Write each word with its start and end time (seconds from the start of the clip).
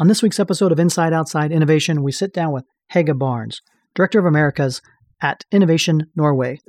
On 0.00 0.06
this 0.06 0.22
week's 0.22 0.38
episode 0.38 0.70
of 0.70 0.78
Inside 0.78 1.12
Outside 1.12 1.50
Innovation, 1.50 2.04
we 2.04 2.12
sit 2.12 2.32
down 2.32 2.52
with 2.52 2.64
Hege 2.94 3.18
Barnes, 3.18 3.62
Director 3.96 4.20
of 4.20 4.26
Americas 4.26 4.80
at 5.20 5.44
Innovation 5.50 6.06
Norway. 6.14 6.60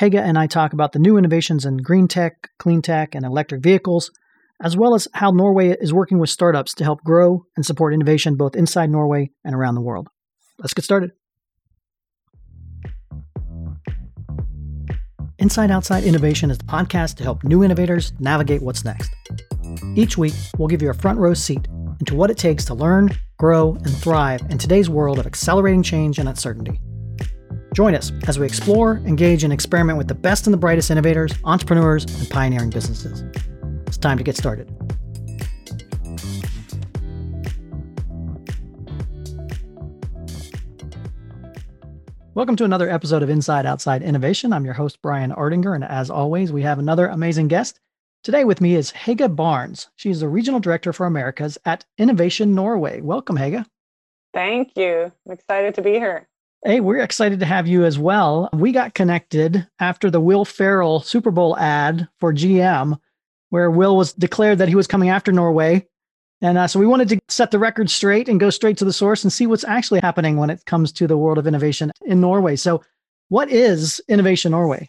Hege 0.00 0.18
and 0.18 0.36
I 0.36 0.48
talk 0.48 0.72
about 0.72 0.90
the 0.90 0.98
new 0.98 1.16
innovations 1.16 1.64
in 1.64 1.76
green 1.76 2.08
tech, 2.08 2.48
clean 2.58 2.82
tech, 2.82 3.14
and 3.14 3.24
electric 3.24 3.62
vehicles, 3.62 4.10
as 4.60 4.76
well 4.76 4.96
as 4.96 5.06
how 5.14 5.30
Norway 5.30 5.76
is 5.80 5.94
working 5.94 6.18
with 6.18 6.30
startups 6.30 6.74
to 6.74 6.82
help 6.82 7.04
grow 7.04 7.44
and 7.56 7.64
support 7.64 7.94
innovation 7.94 8.34
both 8.34 8.56
inside 8.56 8.90
Norway 8.90 9.30
and 9.44 9.54
around 9.54 9.76
the 9.76 9.80
world. 9.80 10.08
Let's 10.58 10.74
get 10.74 10.84
started. 10.84 11.12
Inside 15.38 15.70
Outside 15.70 16.02
Innovation 16.02 16.50
is 16.50 16.58
the 16.58 16.64
podcast 16.64 17.18
to 17.18 17.22
help 17.22 17.44
new 17.44 17.62
innovators 17.62 18.12
navigate 18.18 18.62
what's 18.62 18.84
next. 18.84 19.12
Each 19.94 20.18
week, 20.18 20.34
we'll 20.58 20.66
give 20.66 20.82
you 20.82 20.90
a 20.90 20.94
front 20.94 21.20
row 21.20 21.34
seat 21.34 21.68
into 22.00 22.14
what 22.14 22.30
it 22.30 22.38
takes 22.38 22.64
to 22.66 22.74
learn, 22.74 23.10
grow, 23.38 23.74
and 23.74 23.96
thrive 23.96 24.42
in 24.50 24.58
today's 24.58 24.88
world 24.88 25.18
of 25.18 25.26
accelerating 25.26 25.82
change 25.82 26.18
and 26.18 26.28
uncertainty. 26.28 26.80
Join 27.74 27.94
us 27.94 28.12
as 28.28 28.38
we 28.38 28.46
explore, 28.46 28.98
engage, 28.98 29.42
and 29.42 29.52
experiment 29.52 29.98
with 29.98 30.08
the 30.08 30.14
best 30.14 30.46
and 30.46 30.54
the 30.54 30.58
brightest 30.58 30.90
innovators, 30.90 31.32
entrepreneurs, 31.44 32.04
and 32.04 32.30
pioneering 32.30 32.70
businesses. 32.70 33.24
It's 33.86 33.98
time 33.98 34.18
to 34.18 34.24
get 34.24 34.36
started. 34.36 34.70
Welcome 42.34 42.56
to 42.56 42.64
another 42.64 42.90
episode 42.90 43.22
of 43.22 43.30
Inside 43.30 43.64
Outside 43.64 44.02
Innovation. 44.02 44.52
I'm 44.52 44.64
your 44.64 44.74
host, 44.74 45.00
Brian 45.00 45.30
Ardinger, 45.30 45.74
and 45.74 45.84
as 45.84 46.10
always, 46.10 46.50
we 46.50 46.62
have 46.62 46.80
another 46.80 47.06
amazing 47.06 47.46
guest. 47.46 47.78
Today 48.24 48.44
with 48.44 48.62
me 48.62 48.74
is 48.74 48.90
Hege 48.90 49.36
Barnes. 49.36 49.90
She's 49.96 50.20
the 50.20 50.28
Regional 50.28 50.58
Director 50.58 50.94
for 50.94 51.04
Americas 51.04 51.58
at 51.66 51.84
Innovation 51.98 52.54
Norway. 52.54 53.02
Welcome, 53.02 53.36
Hege. 53.36 53.66
Thank 54.32 54.78
you. 54.78 55.12
I'm 55.26 55.32
excited 55.32 55.74
to 55.74 55.82
be 55.82 55.92
here. 55.92 56.26
Hey, 56.64 56.80
we're 56.80 57.00
excited 57.00 57.38
to 57.40 57.44
have 57.44 57.66
you 57.66 57.84
as 57.84 57.98
well. 57.98 58.48
We 58.54 58.72
got 58.72 58.94
connected 58.94 59.68
after 59.78 60.10
the 60.10 60.22
Will 60.22 60.46
Ferrell 60.46 61.00
Super 61.00 61.30
Bowl 61.30 61.54
ad 61.58 62.08
for 62.18 62.32
GM, 62.32 62.98
where 63.50 63.70
Will 63.70 63.94
was 63.94 64.14
declared 64.14 64.56
that 64.56 64.70
he 64.70 64.74
was 64.74 64.86
coming 64.86 65.10
after 65.10 65.30
Norway. 65.30 65.86
And 66.40 66.56
uh, 66.56 66.66
so 66.66 66.80
we 66.80 66.86
wanted 66.86 67.10
to 67.10 67.20
set 67.28 67.50
the 67.50 67.58
record 67.58 67.90
straight 67.90 68.30
and 68.30 68.40
go 68.40 68.48
straight 68.48 68.78
to 68.78 68.86
the 68.86 68.92
source 68.94 69.22
and 69.22 69.30
see 69.30 69.46
what's 69.46 69.64
actually 69.64 70.00
happening 70.00 70.38
when 70.38 70.48
it 70.48 70.64
comes 70.64 70.92
to 70.92 71.06
the 71.06 71.18
world 71.18 71.36
of 71.36 71.46
innovation 71.46 71.92
in 72.06 72.22
Norway. 72.22 72.56
So, 72.56 72.82
what 73.28 73.50
is 73.50 74.00
Innovation 74.08 74.52
Norway? 74.52 74.88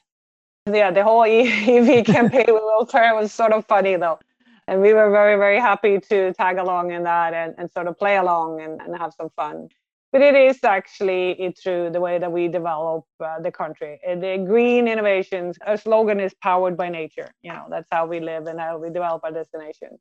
Yeah, 0.71 0.89
the 0.89 1.03
whole 1.03 1.23
EV 1.23 2.05
campaign 2.05 2.45
with 2.47 2.63
Will 2.63 2.87
Ferrell 2.87 3.17
was 3.17 3.31
sort 3.31 3.53
of 3.53 3.65
funny 3.67 3.97
though. 3.97 4.19
And 4.67 4.81
we 4.81 4.93
were 4.93 5.11
very, 5.11 5.37
very 5.37 5.59
happy 5.59 5.99
to 5.99 6.33
tag 6.33 6.57
along 6.57 6.91
in 6.91 7.03
that 7.03 7.35
and, 7.35 7.53
and 7.59 7.71
sort 7.71 7.87
of 7.87 7.99
play 7.99 8.17
along 8.17 8.61
and, 8.61 8.81
and 8.81 8.97
have 8.97 9.13
some 9.13 9.29
fun. 9.35 9.69
But 10.11 10.21
it 10.21 10.33
is 10.33 10.63
actually 10.63 11.53
through 11.61 11.91
the 11.91 12.01
way 12.01 12.17
that 12.17 12.31
we 12.31 12.47
develop 12.47 13.05
uh, 13.19 13.39
the 13.41 13.51
country. 13.51 13.99
The 14.03 14.43
green 14.47 14.87
innovations, 14.87 15.57
our 15.67 15.77
slogan 15.77 16.19
is 16.19 16.33
powered 16.41 16.77
by 16.77 16.89
nature. 16.89 17.29
You 17.43 17.51
know, 17.51 17.67
that's 17.69 17.89
how 17.91 18.07
we 18.07 18.19
live 18.19 18.47
and 18.47 18.59
how 18.59 18.79
we 18.79 18.89
develop 18.89 19.23
our 19.23 19.31
destination. 19.31 19.99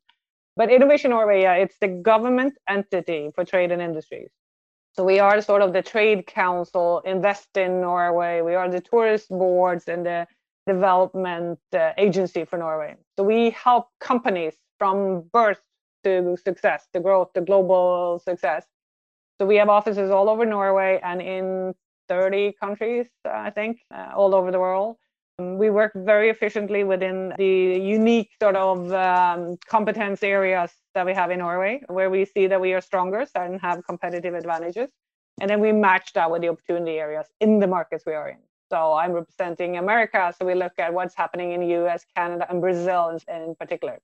But 0.55 0.71
Innovation 0.71 1.11
Norway, 1.11 1.43
yeah, 1.43 1.55
it's 1.55 1.77
the 1.79 1.89
government 1.89 2.57
entity 2.67 3.29
for 3.35 3.45
trade 3.45 3.71
and 3.71 3.81
industries. 3.81 4.29
So 4.93 5.03
we 5.03 5.19
are 5.19 5.41
sort 5.41 5.61
of 5.61 5.73
the 5.73 5.81
trade 5.81 6.25
council, 6.25 7.01
Invest 7.05 7.57
in 7.57 7.81
Norway. 7.81 8.41
We 8.41 8.55
are 8.55 8.69
the 8.69 8.79
tourist 8.79 9.27
boards 9.27 9.89
and 9.89 10.05
the 10.05 10.25
development 10.67 11.59
uh, 11.73 11.91
agency 11.97 12.45
for 12.45 12.57
Norway. 12.57 12.95
So 13.17 13.23
we 13.23 13.51
help 13.51 13.87
companies 13.99 14.55
from 14.79 15.21
birth 15.31 15.61
to 16.03 16.37
success, 16.43 16.87
to 16.93 16.99
growth, 16.99 17.33
to 17.33 17.41
global 17.41 18.21
success. 18.23 18.65
So 19.39 19.45
we 19.45 19.57
have 19.57 19.69
offices 19.69 20.11
all 20.11 20.29
over 20.29 20.45
Norway 20.45 20.99
and 21.03 21.21
in 21.21 21.73
30 22.07 22.53
countries, 22.61 23.07
I 23.25 23.49
think, 23.49 23.79
uh, 23.93 24.11
all 24.15 24.33
over 24.33 24.51
the 24.51 24.59
world. 24.59 24.97
Um, 25.37 25.57
we 25.57 25.69
work 25.69 25.91
very 25.95 26.29
efficiently 26.29 26.83
within 26.83 27.33
the 27.37 27.45
unique 27.45 28.29
sort 28.41 28.55
of 28.55 28.91
um, 28.93 29.57
competence 29.67 30.23
areas 30.23 30.71
that 30.93 31.05
we 31.05 31.13
have 31.13 31.31
in 31.31 31.39
Norway, 31.39 31.81
where 31.87 32.09
we 32.09 32.23
see 32.25 32.47
that 32.47 32.61
we 32.61 32.73
are 32.73 32.81
stronger 32.81 33.25
and 33.35 33.59
have 33.61 33.85
competitive 33.85 34.33
advantages. 34.33 34.89
And 35.41 35.49
then 35.49 35.59
we 35.59 35.73
match 35.73 36.13
that 36.13 36.31
with 36.31 36.41
the 36.41 36.49
opportunity 36.49 36.97
areas 36.97 37.27
in 37.41 37.59
the 37.59 37.67
markets 37.67 38.05
we 38.05 38.13
are 38.13 38.29
in. 38.29 38.37
So 38.69 38.93
I'm 38.93 39.11
representing 39.11 39.77
America. 39.77 40.33
So 40.37 40.45
we 40.45 40.55
look 40.55 40.73
at 40.79 40.93
what's 40.93 41.15
happening 41.15 41.51
in 41.51 41.61
US, 41.63 42.05
Canada, 42.15 42.47
and 42.49 42.61
Brazil 42.61 43.09
in, 43.09 43.41
in 43.41 43.55
particular. 43.55 43.99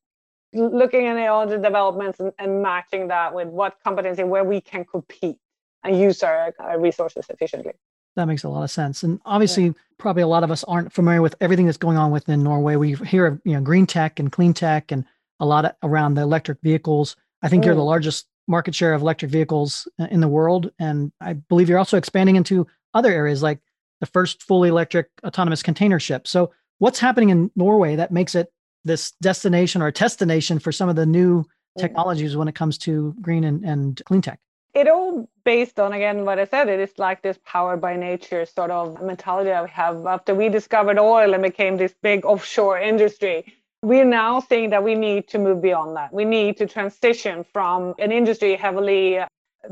Looking 0.53 1.07
at 1.07 1.17
all 1.27 1.47
the 1.47 1.57
developments 1.57 2.19
and, 2.19 2.31
and, 2.37 2.61
matching 2.61 3.07
that 3.07 3.33
with 3.33 3.47
what 3.47 3.77
competency 3.85 4.23
where 4.23 4.43
we 4.43 4.59
can 4.59 4.83
compete 4.83 5.37
and 5.83 5.97
use 5.97 6.21
our, 6.23 6.53
our 6.59 6.77
resources 6.77 7.25
efficiently. 7.29 7.71
That 8.17 8.25
makes 8.25 8.43
a 8.43 8.49
lot 8.49 8.63
of 8.63 8.69
sense. 8.69 9.03
And 9.03 9.21
obviously, 9.25 9.67
yeah. 9.67 9.71
probably 9.97 10.23
a 10.23 10.27
lot 10.27 10.43
of 10.43 10.51
us 10.51 10.65
aren't 10.65 10.91
familiar 10.91 11.21
with 11.21 11.35
everything 11.39 11.67
that's 11.67 11.77
going 11.77 11.97
on 11.97 12.11
within 12.11 12.43
Norway. 12.43 12.75
We 12.75 12.95
hear 12.95 13.25
of 13.25 13.41
you 13.45 13.53
know 13.53 13.61
green 13.61 13.85
tech 13.85 14.19
and 14.19 14.29
clean 14.29 14.53
tech 14.53 14.91
and 14.91 15.05
a 15.39 15.45
lot 15.45 15.63
of, 15.63 15.71
around 15.83 16.15
the 16.15 16.21
electric 16.21 16.59
vehicles. 16.61 17.15
I 17.41 17.47
think 17.47 17.63
mm. 17.63 17.67
you're 17.67 17.75
the 17.75 17.81
mm. 17.81 17.85
largest 17.85 18.27
market 18.47 18.75
share 18.75 18.93
of 18.93 19.01
electric 19.01 19.31
vehicles 19.31 19.87
uh, 19.99 20.07
in 20.11 20.19
the 20.19 20.27
world. 20.27 20.71
And 20.77 21.11
I 21.21 21.33
believe 21.33 21.69
you're 21.69 21.79
also 21.79 21.97
expanding 21.97 22.35
into 22.35 22.67
other 22.93 23.11
areas 23.11 23.41
like 23.41 23.59
the 24.01 24.05
first 24.07 24.43
fully 24.43 24.67
electric 24.67 25.07
autonomous 25.23 25.63
container 25.63 25.99
ship. 25.99 26.27
So, 26.27 26.51
what's 26.79 26.99
happening 26.99 27.29
in 27.29 27.51
Norway 27.55 27.95
that 27.95 28.11
makes 28.11 28.35
it 28.35 28.51
this 28.83 29.11
destination 29.21 29.81
or 29.81 29.87
a 29.87 29.91
destination 29.93 30.59
for 30.59 30.73
some 30.73 30.89
of 30.89 30.97
the 30.97 31.05
new 31.05 31.43
mm. 31.43 31.45
technologies 31.77 32.35
when 32.35 32.49
it 32.49 32.55
comes 32.55 32.77
to 32.79 33.15
green 33.21 33.45
and, 33.45 33.63
and 33.63 34.01
clean 34.05 34.21
tech? 34.21 34.39
It 34.73 34.87
all 34.87 35.29
based 35.43 35.79
on 35.79 35.93
again 35.93 36.25
what 36.25 36.39
I 36.39 36.45
said. 36.45 36.67
It 36.67 36.79
is 36.79 36.91
like 36.97 37.21
this 37.21 37.37
power 37.45 37.77
by 37.77 37.95
nature 37.95 38.45
sort 38.45 38.71
of 38.71 39.01
mentality 39.01 39.49
that 39.49 39.63
we 39.63 39.69
have 39.69 40.05
after 40.05 40.33
we 40.33 40.49
discovered 40.49 40.97
oil 40.97 41.33
and 41.33 41.43
became 41.43 41.77
this 41.77 41.93
big 42.01 42.25
offshore 42.25 42.79
industry. 42.79 43.53
We're 43.83 44.05
now 44.05 44.39
saying 44.39 44.69
that 44.69 44.83
we 44.83 44.95
need 44.95 45.27
to 45.29 45.39
move 45.39 45.61
beyond 45.61 45.95
that. 45.97 46.13
We 46.13 46.23
need 46.23 46.57
to 46.57 46.67
transition 46.67 47.43
from 47.51 47.95
an 47.99 48.11
industry 48.11 48.55
heavily 48.55 49.19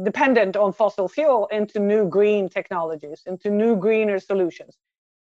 dependent 0.03 0.55
on 0.55 0.73
fossil 0.73 1.07
fuel 1.07 1.47
into 1.51 1.79
new 1.79 2.07
green 2.07 2.49
technologies, 2.49 3.23
into 3.25 3.49
new 3.49 3.75
greener 3.75 4.19
solutions. 4.19 4.77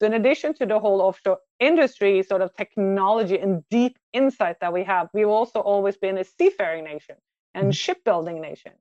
So 0.00 0.06
in 0.06 0.14
addition 0.14 0.54
to 0.54 0.66
the 0.66 0.78
whole 0.78 1.02
offshore 1.02 1.38
industry 1.58 2.22
sort 2.22 2.40
of 2.40 2.54
technology 2.54 3.38
and 3.38 3.62
deep 3.68 3.98
insight 4.12 4.56
that 4.60 4.72
we 4.72 4.82
have, 4.84 5.08
we've 5.12 5.28
also 5.28 5.60
always 5.60 5.96
been 5.96 6.16
a 6.18 6.24
seafaring 6.24 6.84
nation 6.84 7.16
and 7.54 7.64
mm-hmm. 7.64 7.72
shipbuilding 7.72 8.40
nation. 8.40 8.72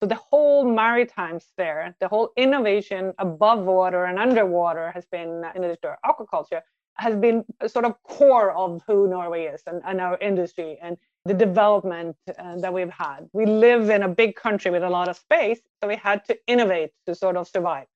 So 0.00 0.06
the 0.06 0.16
whole 0.16 0.64
maritime 0.64 1.40
sphere, 1.40 1.94
the 2.00 2.08
whole 2.08 2.32
innovation 2.36 3.12
above 3.18 3.60
water 3.64 4.04
and 4.04 4.18
underwater 4.18 4.90
has 4.92 5.06
been, 5.06 5.44
in 5.54 5.64
addition 5.64 5.82
to 5.82 5.96
aquaculture, 6.04 6.60
has 6.94 7.16
been 7.16 7.44
sort 7.66 7.84
of 7.84 8.00
core 8.02 8.52
of 8.52 8.82
who 8.86 9.08
Norway 9.08 9.46
is 9.46 9.62
and, 9.66 9.80
and 9.84 10.00
our 10.00 10.18
industry. 10.18 10.78
And 10.82 10.96
the 11.24 11.34
development 11.34 12.16
uh, 12.38 12.56
that 12.56 12.72
we've 12.72 12.90
had. 12.90 13.28
We 13.32 13.46
live 13.46 13.90
in 13.90 14.02
a 14.02 14.08
big 14.08 14.34
country 14.34 14.70
with 14.70 14.82
a 14.82 14.90
lot 14.90 15.08
of 15.08 15.16
space, 15.16 15.60
so 15.80 15.88
we 15.88 15.96
had 15.96 16.24
to 16.26 16.36
innovate 16.46 16.90
to 17.06 17.14
sort 17.14 17.36
of 17.36 17.46
survive. 17.48 17.86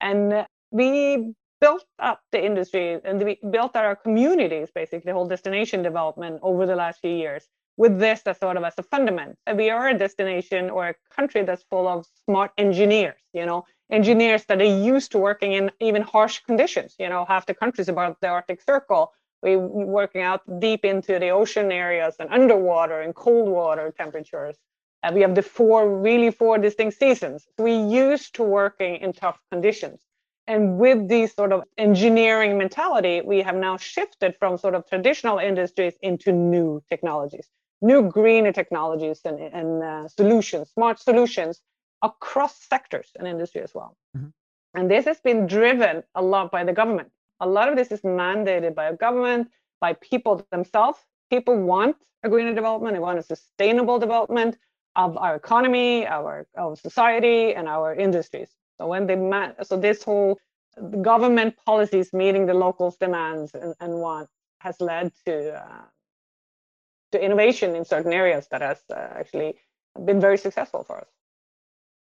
And 0.00 0.32
uh, 0.32 0.46
we 0.70 1.34
built 1.60 1.84
up 1.98 2.20
the 2.30 2.44
industry 2.44 3.00
and 3.04 3.22
we 3.24 3.38
built 3.50 3.74
our 3.74 3.96
communities, 3.96 4.68
basically, 4.72 5.10
the 5.10 5.12
whole 5.12 5.26
destination 5.26 5.82
development 5.82 6.38
over 6.42 6.66
the 6.66 6.76
last 6.76 7.00
few 7.00 7.10
years 7.10 7.48
with 7.76 7.98
this 7.98 8.22
as 8.26 8.38
sort 8.38 8.56
of 8.56 8.64
as 8.64 8.74
a 8.78 8.82
fundament. 8.82 9.36
We 9.54 9.70
are 9.70 9.88
a 9.88 9.98
destination 9.98 10.68
or 10.70 10.88
a 10.88 10.94
country 11.14 11.42
that's 11.42 11.62
full 11.64 11.88
of 11.88 12.06
smart 12.24 12.50
engineers, 12.58 13.20
you 13.32 13.46
know, 13.46 13.64
engineers 13.90 14.44
that 14.46 14.60
are 14.60 14.64
used 14.64 15.12
to 15.12 15.18
working 15.18 15.52
in 15.52 15.70
even 15.80 16.02
harsh 16.02 16.40
conditions. 16.40 16.94
You 16.98 17.08
know, 17.08 17.24
half 17.24 17.46
the 17.46 17.54
countries 17.54 17.88
about 17.88 18.20
the 18.20 18.28
Arctic 18.28 18.62
Circle 18.62 19.12
we're 19.42 19.58
working 19.58 20.22
out 20.22 20.42
deep 20.60 20.84
into 20.84 21.18
the 21.18 21.30
ocean 21.30 21.70
areas 21.70 22.16
and 22.18 22.28
underwater 22.30 23.00
and 23.00 23.14
cold 23.14 23.48
water 23.48 23.92
temperatures. 23.96 24.56
And 25.02 25.14
we 25.14 25.20
have 25.22 25.34
the 25.34 25.42
four, 25.42 26.00
really 26.00 26.30
four 26.30 26.58
distinct 26.58 26.98
seasons. 26.98 27.46
So 27.56 27.64
we 27.64 27.76
used 27.76 28.34
to 28.34 28.42
working 28.42 28.96
in 28.96 29.12
tough 29.12 29.38
conditions. 29.52 30.00
And 30.48 30.78
with 30.78 31.08
this 31.08 31.34
sort 31.34 31.52
of 31.52 31.62
engineering 31.76 32.58
mentality, 32.58 33.20
we 33.20 33.42
have 33.42 33.54
now 33.54 33.76
shifted 33.76 34.34
from 34.38 34.58
sort 34.58 34.74
of 34.74 34.88
traditional 34.88 35.38
industries 35.38 35.94
into 36.02 36.32
new 36.32 36.82
technologies, 36.88 37.46
new 37.80 38.10
greener 38.10 38.50
technologies 38.50 39.20
and, 39.24 39.38
and 39.38 39.82
uh, 39.82 40.08
solutions, 40.08 40.70
smart 40.70 40.98
solutions 40.98 41.60
across 42.02 42.56
sectors 42.64 43.10
and 43.18 43.28
industry 43.28 43.60
as 43.60 43.72
well. 43.74 43.96
Mm-hmm. 44.16 44.28
And 44.74 44.90
this 44.90 45.04
has 45.04 45.20
been 45.20 45.46
driven 45.46 46.02
a 46.14 46.22
lot 46.22 46.50
by 46.50 46.64
the 46.64 46.72
government 46.72 47.12
a 47.40 47.46
lot 47.46 47.68
of 47.68 47.76
this 47.76 47.90
is 47.92 48.00
mandated 48.00 48.74
by 48.74 48.86
a 48.86 48.96
government, 48.96 49.50
by 49.80 49.92
people 49.94 50.44
themselves. 50.50 50.98
People 51.30 51.56
want 51.56 51.96
a 52.24 52.28
greener 52.28 52.54
development, 52.54 52.94
they 52.94 53.00
want 53.00 53.18
a 53.18 53.22
sustainable 53.22 53.98
development 53.98 54.58
of 54.96 55.16
our 55.16 55.36
economy, 55.36 56.06
our, 56.06 56.46
our 56.56 56.74
society, 56.74 57.54
and 57.54 57.68
our 57.68 57.94
industries. 57.94 58.48
So 58.80 58.86
when 58.86 59.06
they 59.06 59.16
man- 59.16 59.54
so 59.62 59.76
this 59.76 60.02
whole 60.02 60.38
government 61.02 61.54
policies 61.64 62.12
meeting 62.12 62.46
the 62.46 62.54
locals' 62.54 62.96
demands 62.96 63.54
and, 63.54 63.74
and 63.80 63.94
want 63.94 64.28
has 64.60 64.80
led 64.80 65.12
to 65.26 65.54
uh, 65.54 65.82
to 67.12 67.24
innovation 67.24 67.74
in 67.74 67.84
certain 67.84 68.12
areas 68.12 68.48
that 68.50 68.60
has 68.60 68.78
uh, 68.90 68.94
actually 68.94 69.54
been 70.04 70.20
very 70.20 70.36
successful 70.36 70.84
for 70.84 70.98
us. 70.98 71.08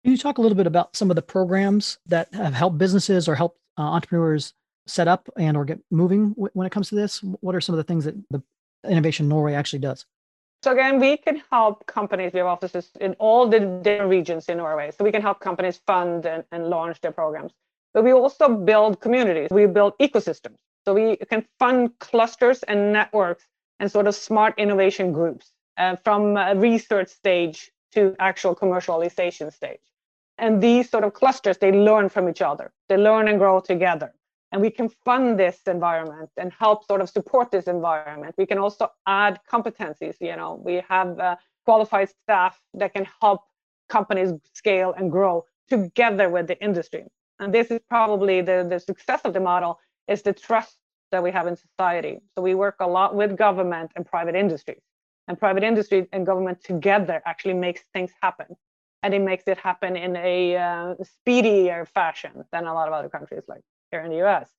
Can 0.04 0.12
you 0.12 0.18
talk 0.18 0.38
a 0.38 0.42
little 0.42 0.56
bit 0.56 0.68
about 0.68 0.96
some 0.96 1.10
of 1.10 1.16
the 1.16 1.22
programs 1.22 1.98
that 2.06 2.34
have 2.34 2.54
helped 2.54 2.78
businesses 2.78 3.28
or 3.28 3.36
helped 3.36 3.60
uh, 3.78 3.82
entrepreneurs 3.82 4.54
set 4.92 5.08
up 5.08 5.30
and 5.38 5.56
or 5.58 5.66
get 5.66 5.80
moving 5.90 6.30
w- 6.30 6.50
when 6.54 6.68
it 6.68 6.72
comes 6.72 6.90
to 6.90 6.96
this? 6.96 7.24
What 7.42 7.56
are 7.56 7.62
some 7.62 7.74
of 7.74 7.78
the 7.78 7.84
things 7.84 8.06
that 8.06 8.16
the 8.30 8.42
Innovation 8.88 9.28
Norway 9.28 9.54
actually 9.54 9.80
does? 9.80 10.06
So 10.64 10.72
again, 10.72 11.00
we 11.00 11.18
can 11.18 11.42
help 11.52 11.86
companies. 11.88 12.34
We 12.34 12.40
have 12.40 12.48
offices 12.48 12.92
in 13.00 13.14
all 13.14 13.48
the 13.48 13.60
different 13.60 14.10
regions 14.10 14.48
in 14.48 14.58
Norway, 14.58 14.92
so 14.92 15.04
we 15.04 15.12
can 15.12 15.22
help 15.22 15.40
companies 15.40 15.82
fund 15.88 16.26
and, 16.26 16.44
and 16.52 16.68
launch 16.68 17.02
their 17.02 17.12
programs. 17.12 17.54
But 17.94 18.04
we 18.04 18.12
also 18.12 18.48
build 18.56 19.02
communities. 19.02 19.50
We 19.52 19.66
build 19.66 19.94
ecosystems. 20.00 20.58
So 20.86 20.94
we 20.94 21.18
can 21.18 21.46
fund 21.60 21.98
clusters 22.00 22.64
and 22.64 22.94
networks 22.94 23.46
and 23.80 23.92
sort 23.92 24.08
of 24.08 24.16
smart 24.16 24.54
innovation 24.58 25.12
groups 25.12 25.52
uh, 25.78 25.96
from 26.04 26.36
research 26.60 27.10
stage 27.10 27.72
to 27.94 28.16
actual 28.20 28.56
commercialization 28.56 29.52
stage. 29.52 29.82
And 30.38 30.62
these 30.62 30.90
sort 30.90 31.04
of 31.04 31.14
clusters, 31.14 31.58
they 31.58 31.72
learn 31.72 32.10
from 32.10 32.30
each 32.30 32.42
other. 32.42 32.72
They 32.90 32.98
learn 32.98 33.28
and 33.28 33.38
grow 33.38 33.60
together. 33.60 34.14
And 34.52 34.62
we 34.62 34.70
can 34.70 34.90
fund 35.06 35.40
this 35.40 35.60
environment 35.66 36.30
and 36.38 36.52
help 36.52 36.86
sort 36.86 37.02
of 37.02 37.10
support 37.10 37.52
this 37.52 37.66
environment. 37.66 38.36
We 38.38 38.46
can 38.46 38.58
also 38.58 38.92
add 39.08 39.40
competencies. 39.50 40.16
You 40.20 40.36
know, 40.36 40.62
we 40.64 40.84
have 40.90 41.18
uh, 41.20 41.36
qualified 41.64 42.10
staff 42.10 42.60
that 42.74 42.94
can 42.94 43.08
help 43.22 43.42
companies 43.90 44.34
scale 44.54 44.94
and 44.98 45.10
grow 45.12 45.46
together 45.70 46.30
with 46.30 46.48
the 46.48 46.62
industry. 46.62 47.06
And 47.40 47.54
this 47.54 47.72
is 47.72 47.80
probably 47.90 48.42
the, 48.42 48.68
the 48.70 48.80
success 48.80 49.22
of 49.24 49.34
the 49.34 49.40
model 49.40 49.80
is 50.08 50.22
the 50.22 50.34
trust 50.34 50.78
that 51.12 51.24
we 51.24 51.32
have 51.32 51.48
in 51.48 51.56
society. 51.56 52.20
So 52.36 52.42
we 52.42 52.56
work 52.56 52.76
a 52.80 52.88
lot 52.88 53.16
with 53.16 53.38
government 53.38 53.92
and 53.96 54.06
private 54.06 54.36
industries. 54.36 54.82
And 55.28 55.40
private 55.40 55.64
industry 55.64 56.08
and 56.12 56.26
government 56.26 56.64
together 56.64 57.22
actually 57.26 57.54
makes 57.54 57.82
things 57.94 58.12
happen. 58.22 58.48
And 59.04 59.14
it 59.14 59.22
makes 59.22 59.46
it 59.48 59.58
happen 59.58 59.96
in 59.96 60.16
a 60.16 60.56
uh, 60.58 60.96
speedier 61.04 61.86
fashion 61.86 62.44
than 62.52 62.66
a 62.66 62.74
lot 62.74 62.88
of 62.88 62.94
other 62.94 63.10
countries 63.10 63.44
like 63.48 63.62
here 63.92 64.02
in 64.02 64.10
the 64.10 64.24
US. 64.26 64.50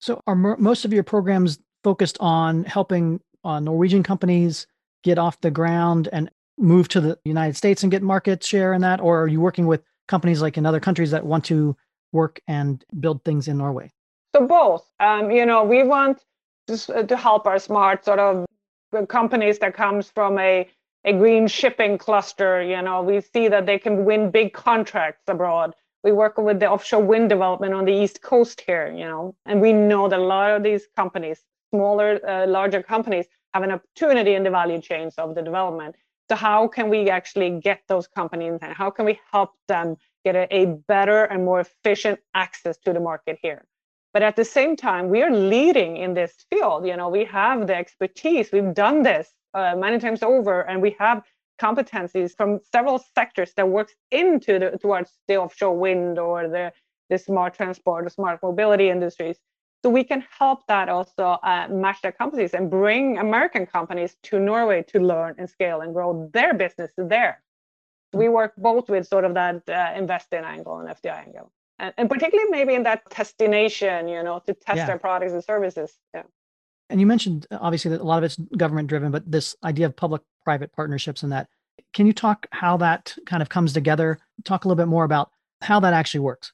So 0.00 0.20
are 0.26 0.34
most 0.34 0.84
of 0.84 0.92
your 0.92 1.02
programs 1.02 1.58
focused 1.84 2.16
on 2.20 2.64
helping 2.64 3.20
uh, 3.44 3.60
Norwegian 3.60 4.02
companies 4.02 4.66
get 5.02 5.18
off 5.18 5.40
the 5.40 5.50
ground 5.50 6.08
and 6.12 6.30
move 6.58 6.88
to 6.88 7.00
the 7.00 7.18
United 7.24 7.56
States 7.56 7.82
and 7.82 7.90
get 7.90 8.02
market 8.02 8.44
share 8.44 8.72
in 8.72 8.82
that? 8.82 9.00
Or 9.00 9.22
are 9.22 9.28
you 9.28 9.40
working 9.40 9.66
with 9.66 9.82
companies 10.08 10.42
like 10.42 10.58
in 10.58 10.66
other 10.66 10.80
countries 10.80 11.10
that 11.10 11.24
want 11.24 11.44
to 11.46 11.76
work 12.12 12.40
and 12.48 12.84
build 12.98 13.24
things 13.24 13.48
in 13.48 13.58
Norway? 13.58 13.90
So 14.34 14.46
both. 14.46 14.88
Um, 15.00 15.30
you 15.30 15.46
know, 15.46 15.64
we 15.64 15.82
want 15.82 16.22
to, 16.66 17.06
to 17.06 17.16
help 17.16 17.46
our 17.46 17.58
smart 17.58 18.04
sort 18.04 18.18
of 18.18 18.46
companies 19.08 19.58
that 19.58 19.74
comes 19.74 20.10
from 20.10 20.38
a 20.38 20.68
a 21.04 21.12
green 21.14 21.48
shipping 21.48 21.96
cluster. 21.98 22.62
You 22.62 22.82
know, 22.82 23.02
we 23.02 23.20
see 23.20 23.48
that 23.48 23.66
they 23.66 23.78
can 23.78 24.04
win 24.04 24.30
big 24.30 24.52
contracts 24.52 25.22
abroad. 25.28 25.74
We 26.02 26.12
work 26.12 26.38
with 26.38 26.60
the 26.60 26.70
offshore 26.70 27.02
wind 27.02 27.28
development 27.28 27.74
on 27.74 27.84
the 27.84 27.92
east 27.92 28.22
coast 28.22 28.62
here. 28.66 28.92
You 28.92 29.04
know, 29.04 29.34
and 29.46 29.60
we 29.60 29.72
know 29.72 30.08
that 30.08 30.18
a 30.18 30.22
lot 30.22 30.50
of 30.50 30.62
these 30.62 30.86
companies, 30.96 31.42
smaller, 31.72 32.20
uh, 32.26 32.46
larger 32.46 32.82
companies, 32.82 33.26
have 33.54 33.62
an 33.62 33.72
opportunity 33.72 34.34
in 34.34 34.42
the 34.42 34.50
value 34.50 34.80
chains 34.80 35.14
of 35.16 35.34
the 35.34 35.42
development. 35.42 35.96
So 36.30 36.36
how 36.36 36.68
can 36.68 36.88
we 36.88 37.10
actually 37.10 37.58
get 37.58 37.82
those 37.88 38.06
companies 38.06 38.58
and 38.62 38.72
how 38.72 38.90
can 38.90 39.04
we 39.04 39.18
help 39.32 39.50
them 39.66 39.96
get 40.24 40.36
a, 40.36 40.46
a 40.54 40.66
better 40.66 41.24
and 41.24 41.44
more 41.44 41.60
efficient 41.60 42.20
access 42.34 42.78
to 42.84 42.92
the 42.92 43.00
market 43.00 43.38
here? 43.42 43.64
But 44.12 44.22
at 44.22 44.36
the 44.36 44.44
same 44.44 44.76
time, 44.76 45.08
we 45.08 45.22
are 45.22 45.30
leading 45.30 45.96
in 45.96 46.14
this 46.14 46.44
field. 46.50 46.86
You 46.86 46.96
know, 46.96 47.08
we 47.08 47.24
have 47.24 47.66
the 47.66 47.74
expertise. 47.74 48.50
We've 48.52 48.74
done 48.74 49.02
this 49.02 49.32
uh, 49.54 49.74
many 49.76 49.98
times 49.98 50.22
over, 50.22 50.62
and 50.62 50.80
we 50.80 50.96
have 50.98 51.22
competencies 51.60 52.36
from 52.36 52.60
several 52.72 52.98
sectors 53.14 53.52
that 53.56 53.68
works 53.68 53.94
into 54.10 54.58
the 54.58 54.78
towards 54.80 55.12
the 55.28 55.36
offshore 55.36 55.76
wind 55.76 56.18
or 56.18 56.48
the 56.48 56.72
the 57.10 57.18
smart 57.18 57.54
transport, 57.54 58.04
the 58.04 58.10
smart 58.10 58.40
mobility 58.42 58.88
industries. 58.88 59.36
So 59.82 59.90
we 59.90 60.04
can 60.04 60.22
help 60.38 60.60
that 60.68 60.88
also 60.88 61.38
uh, 61.42 61.66
match 61.70 62.02
their 62.02 62.12
companies 62.12 62.52
and 62.52 62.70
bring 62.70 63.18
American 63.18 63.64
companies 63.66 64.14
to 64.24 64.38
Norway 64.38 64.84
to 64.92 65.00
learn 65.00 65.34
and 65.38 65.48
scale 65.48 65.80
and 65.80 65.94
grow 65.94 66.30
their 66.32 66.52
business 66.54 66.92
there. 66.96 67.42
We 68.12 68.28
work 68.28 68.52
both 68.58 68.90
with 68.90 69.06
sort 69.06 69.24
of 69.24 69.34
that 69.34 69.68
uh, 69.68 69.92
invest 69.96 70.28
in 70.32 70.44
angle 70.44 70.78
and 70.80 70.88
FDI 70.88 71.26
angle 71.26 71.50
and, 71.80 71.94
and 71.96 72.08
particularly 72.08 72.50
maybe 72.50 72.74
in 72.74 72.84
that 72.84 73.02
destination, 73.10 74.06
you 74.06 74.22
know, 74.22 74.40
to 74.46 74.54
test 74.54 74.76
yeah. 74.76 74.86
their 74.86 74.98
products 74.98 75.32
and 75.32 75.42
services. 75.42 75.96
Yeah. 76.14 76.22
And 76.90 77.00
you 77.00 77.06
mentioned 77.06 77.46
obviously 77.50 77.90
that 77.92 78.00
a 78.00 78.04
lot 78.04 78.18
of 78.18 78.24
it's 78.24 78.36
government 78.56 78.88
driven, 78.88 79.10
but 79.10 79.30
this 79.30 79.56
idea 79.64 79.86
of 79.86 79.96
public 79.96 80.22
private 80.44 80.72
partnerships 80.72 81.22
and 81.22 81.32
that. 81.32 81.48
Can 81.92 82.06
you 82.06 82.12
talk 82.12 82.46
how 82.52 82.76
that 82.78 83.16
kind 83.26 83.42
of 83.42 83.48
comes 83.48 83.72
together? 83.72 84.18
Talk 84.44 84.64
a 84.64 84.68
little 84.68 84.80
bit 84.80 84.88
more 84.88 85.04
about 85.04 85.30
how 85.62 85.80
that 85.80 85.92
actually 85.92 86.20
works. 86.20 86.52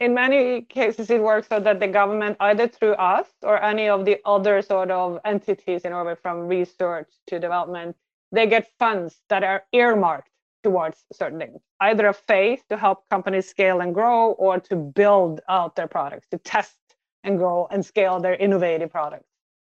In 0.00 0.14
many 0.14 0.62
cases, 0.62 1.10
it 1.10 1.20
works 1.20 1.48
so 1.48 1.58
that 1.58 1.80
the 1.80 1.88
government, 1.88 2.36
either 2.38 2.68
through 2.68 2.92
us 2.92 3.26
or 3.42 3.60
any 3.62 3.88
of 3.88 4.04
the 4.04 4.18
other 4.24 4.62
sort 4.62 4.90
of 4.92 5.18
entities 5.24 5.82
in 5.82 5.92
orbit 5.92 6.20
from 6.22 6.46
research 6.46 7.08
to 7.26 7.40
development, 7.40 7.96
they 8.30 8.46
get 8.46 8.68
funds 8.78 9.20
that 9.28 9.42
are 9.42 9.64
earmarked 9.72 10.30
towards 10.62 11.04
certain 11.12 11.38
things, 11.38 11.60
either 11.80 12.06
a 12.06 12.12
phase 12.12 12.60
to 12.68 12.76
help 12.76 13.08
companies 13.10 13.48
scale 13.48 13.80
and 13.80 13.94
grow 13.94 14.32
or 14.32 14.60
to 14.60 14.76
build 14.76 15.40
out 15.48 15.74
their 15.74 15.88
products, 15.88 16.28
to 16.30 16.38
test 16.38 16.76
and 17.24 17.38
grow 17.38 17.66
and 17.70 17.84
scale 17.84 18.20
their 18.20 18.34
innovative 18.34 18.90
products. 18.90 19.28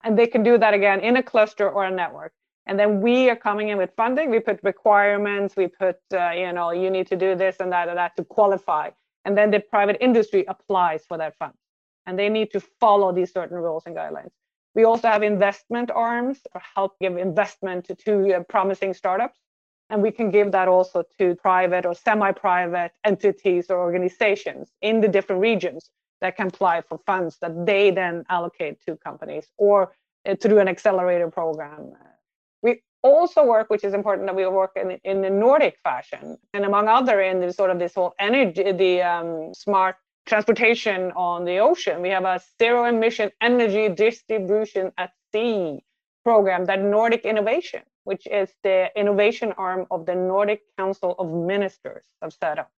And 0.04 0.18
they 0.18 0.28
can 0.28 0.44
do 0.44 0.58
that 0.58 0.74
again 0.74 1.00
in 1.00 1.18
a 1.18 1.24
cluster 1.24 1.70
or 1.70 1.86
a 1.86 1.92
network. 1.92 2.34
And 2.68 2.80
then 2.80 3.02
we 3.02 3.30
are 3.30 3.36
coming 3.36 3.70
in 3.70 3.78
with 3.78 3.92
funding. 3.98 4.30
We 4.30 4.40
put 4.40 4.60
requirements. 4.64 5.56
We 5.56 5.68
put, 5.68 5.98
uh, 6.14 6.32
you 6.32 6.54
know, 6.54 6.72
you 6.72 6.90
need 6.90 7.08
to 7.08 7.16
do 7.16 7.36
this 7.36 7.58
and 7.60 7.72
that 7.72 7.90
and 7.90 7.98
that 7.98 8.16
to 8.18 8.24
qualify. 8.24 8.90
And 9.26 9.38
then 9.38 9.52
the 9.52 9.60
private 9.60 9.98
industry 10.00 10.46
applies 10.48 11.06
for 11.06 11.18
that 11.18 11.38
fund. 11.38 11.54
And 12.06 12.18
they 12.18 12.30
need 12.30 12.52
to 12.52 12.60
follow 12.60 13.12
these 13.12 13.32
certain 13.32 13.58
rules 13.58 13.84
and 13.86 13.96
guidelines. 13.96 14.32
We 14.74 14.86
also 14.86 15.08
have 15.08 15.22
investment 15.22 15.92
arms 15.92 16.40
to 16.54 16.62
help 16.76 16.98
give 17.00 17.18
investment 17.18 17.86
to, 17.86 17.96
to 17.96 18.36
uh, 18.36 18.44
promising 18.44 18.94
startups. 18.94 19.40
And 19.90 20.02
we 20.02 20.12
can 20.12 20.32
give 20.32 20.54
that 20.54 20.70
also 20.70 21.04
to 21.20 21.36
private 21.36 21.86
or 21.86 21.94
semi 21.94 22.32
private 22.32 22.94
entities 23.04 23.70
or 23.70 23.80
organizations 23.80 24.72
in 24.82 25.02
the 25.02 25.08
different 25.08 25.42
regions 25.42 25.90
that 26.22 26.38
can 26.38 26.48
apply 26.48 26.82
for 26.82 27.00
funds 27.06 27.38
that 27.42 27.66
they 27.66 27.92
then 27.92 28.24
allocate 28.30 28.80
to 28.86 28.96
companies 28.96 29.48
or 29.58 29.94
uh, 30.26 30.36
do 30.36 30.60
an 30.60 30.70
accelerator 30.70 31.30
program. 31.30 31.94
We 32.62 32.82
also 33.04 33.44
work, 33.46 33.70
which 33.70 33.84
is 33.84 33.94
important, 33.94 34.28
that 34.28 34.36
we 34.36 34.46
work 34.48 34.72
in, 34.76 34.92
in 35.04 35.22
the 35.22 35.30
Nordic 35.30 35.78
fashion, 35.84 36.38
and 36.54 36.66
among 36.66 36.88
other 36.88 37.22
in 37.22 37.40
the 37.42 37.52
sort 37.52 37.72
of 37.72 37.80
this 37.80 37.96
whole 37.96 38.14
energy, 38.20 38.72
the 38.72 39.02
um, 39.02 39.54
smart 39.54 39.96
transportation 40.26 41.12
on 41.14 41.46
the 41.46 41.58
ocean. 41.58 42.02
We 42.02 42.10
have 42.10 42.26
a 42.26 42.40
zero 42.60 42.86
emission 42.86 43.32
energy 43.42 43.90
distribution 43.90 44.92
at 44.98 45.12
sea 45.34 45.84
program, 46.24 46.66
that 46.66 46.82
Nordic 46.82 47.26
Innovation, 47.26 47.82
which 48.04 48.28
is 48.28 48.50
the 48.64 48.90
innovation 48.96 49.54
arm 49.58 49.88
of 49.90 50.06
the 50.06 50.16
Nordic 50.16 50.62
Council 50.78 51.16
of 51.18 51.32
Ministers 51.32 52.06
have 52.22 52.34
set 52.34 52.60
up. 52.60 52.72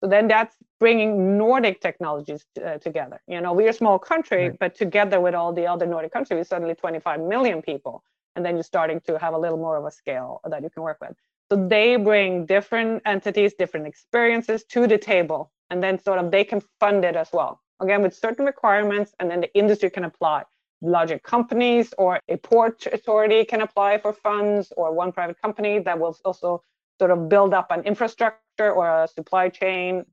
So 0.00 0.08
then 0.08 0.28
that's 0.28 0.54
bringing 0.78 1.38
Nordic 1.38 1.80
technologies 1.80 2.44
uh, 2.64 2.78
together. 2.78 3.20
You 3.26 3.40
know, 3.40 3.52
we're 3.54 3.70
a 3.70 3.72
small 3.72 3.98
country, 3.98 4.50
right. 4.50 4.58
but 4.58 4.74
together 4.74 5.20
with 5.20 5.34
all 5.34 5.52
the 5.52 5.66
other 5.66 5.86
Nordic 5.86 6.12
countries, 6.12 6.36
we're 6.36 6.44
suddenly 6.44 6.74
25 6.74 7.20
million 7.20 7.62
people. 7.62 8.04
And 8.36 8.44
then 8.44 8.54
you're 8.54 8.62
starting 8.62 9.00
to 9.06 9.18
have 9.18 9.34
a 9.34 9.38
little 9.38 9.58
more 9.58 9.76
of 9.76 9.84
a 9.84 9.90
scale 9.90 10.40
that 10.48 10.62
you 10.62 10.70
can 10.70 10.82
work 10.82 10.98
with. 11.00 11.16
So 11.50 11.66
they 11.68 11.96
bring 11.96 12.46
different 12.46 13.02
entities, 13.06 13.54
different 13.54 13.86
experiences 13.86 14.62
to 14.64 14.86
the 14.86 14.98
table, 14.98 15.50
and 15.70 15.82
then 15.82 15.98
sort 15.98 16.18
of 16.18 16.30
they 16.30 16.44
can 16.44 16.62
fund 16.78 17.04
it 17.04 17.16
as 17.16 17.30
well. 17.32 17.60
Again, 17.80 18.02
with 18.02 18.14
certain 18.14 18.44
requirements, 18.44 19.14
and 19.18 19.30
then 19.30 19.40
the 19.40 19.52
industry 19.54 19.90
can 19.90 20.04
apply 20.04 20.44
larger 20.82 21.18
companies 21.18 21.94
or 21.98 22.20
a 22.28 22.36
port 22.36 22.86
authority 22.92 23.44
can 23.44 23.62
apply 23.62 23.98
for 23.98 24.12
funds 24.12 24.72
or 24.76 24.92
one 24.92 25.12
private 25.12 25.40
company 25.40 25.78
that 25.78 25.98
will 25.98 26.16
also 26.24 26.62
sort 26.98 27.10
of 27.10 27.28
build 27.28 27.54
up 27.54 27.70
an 27.70 27.82
infrastructure 27.82 28.70
or 28.70 29.04
a 29.04 29.08
supply 29.08 29.48
chain 29.48 30.04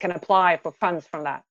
can 0.00 0.12
apply 0.12 0.56
for 0.56 0.72
funds 0.72 1.06
from 1.06 1.24
that. 1.24 1.42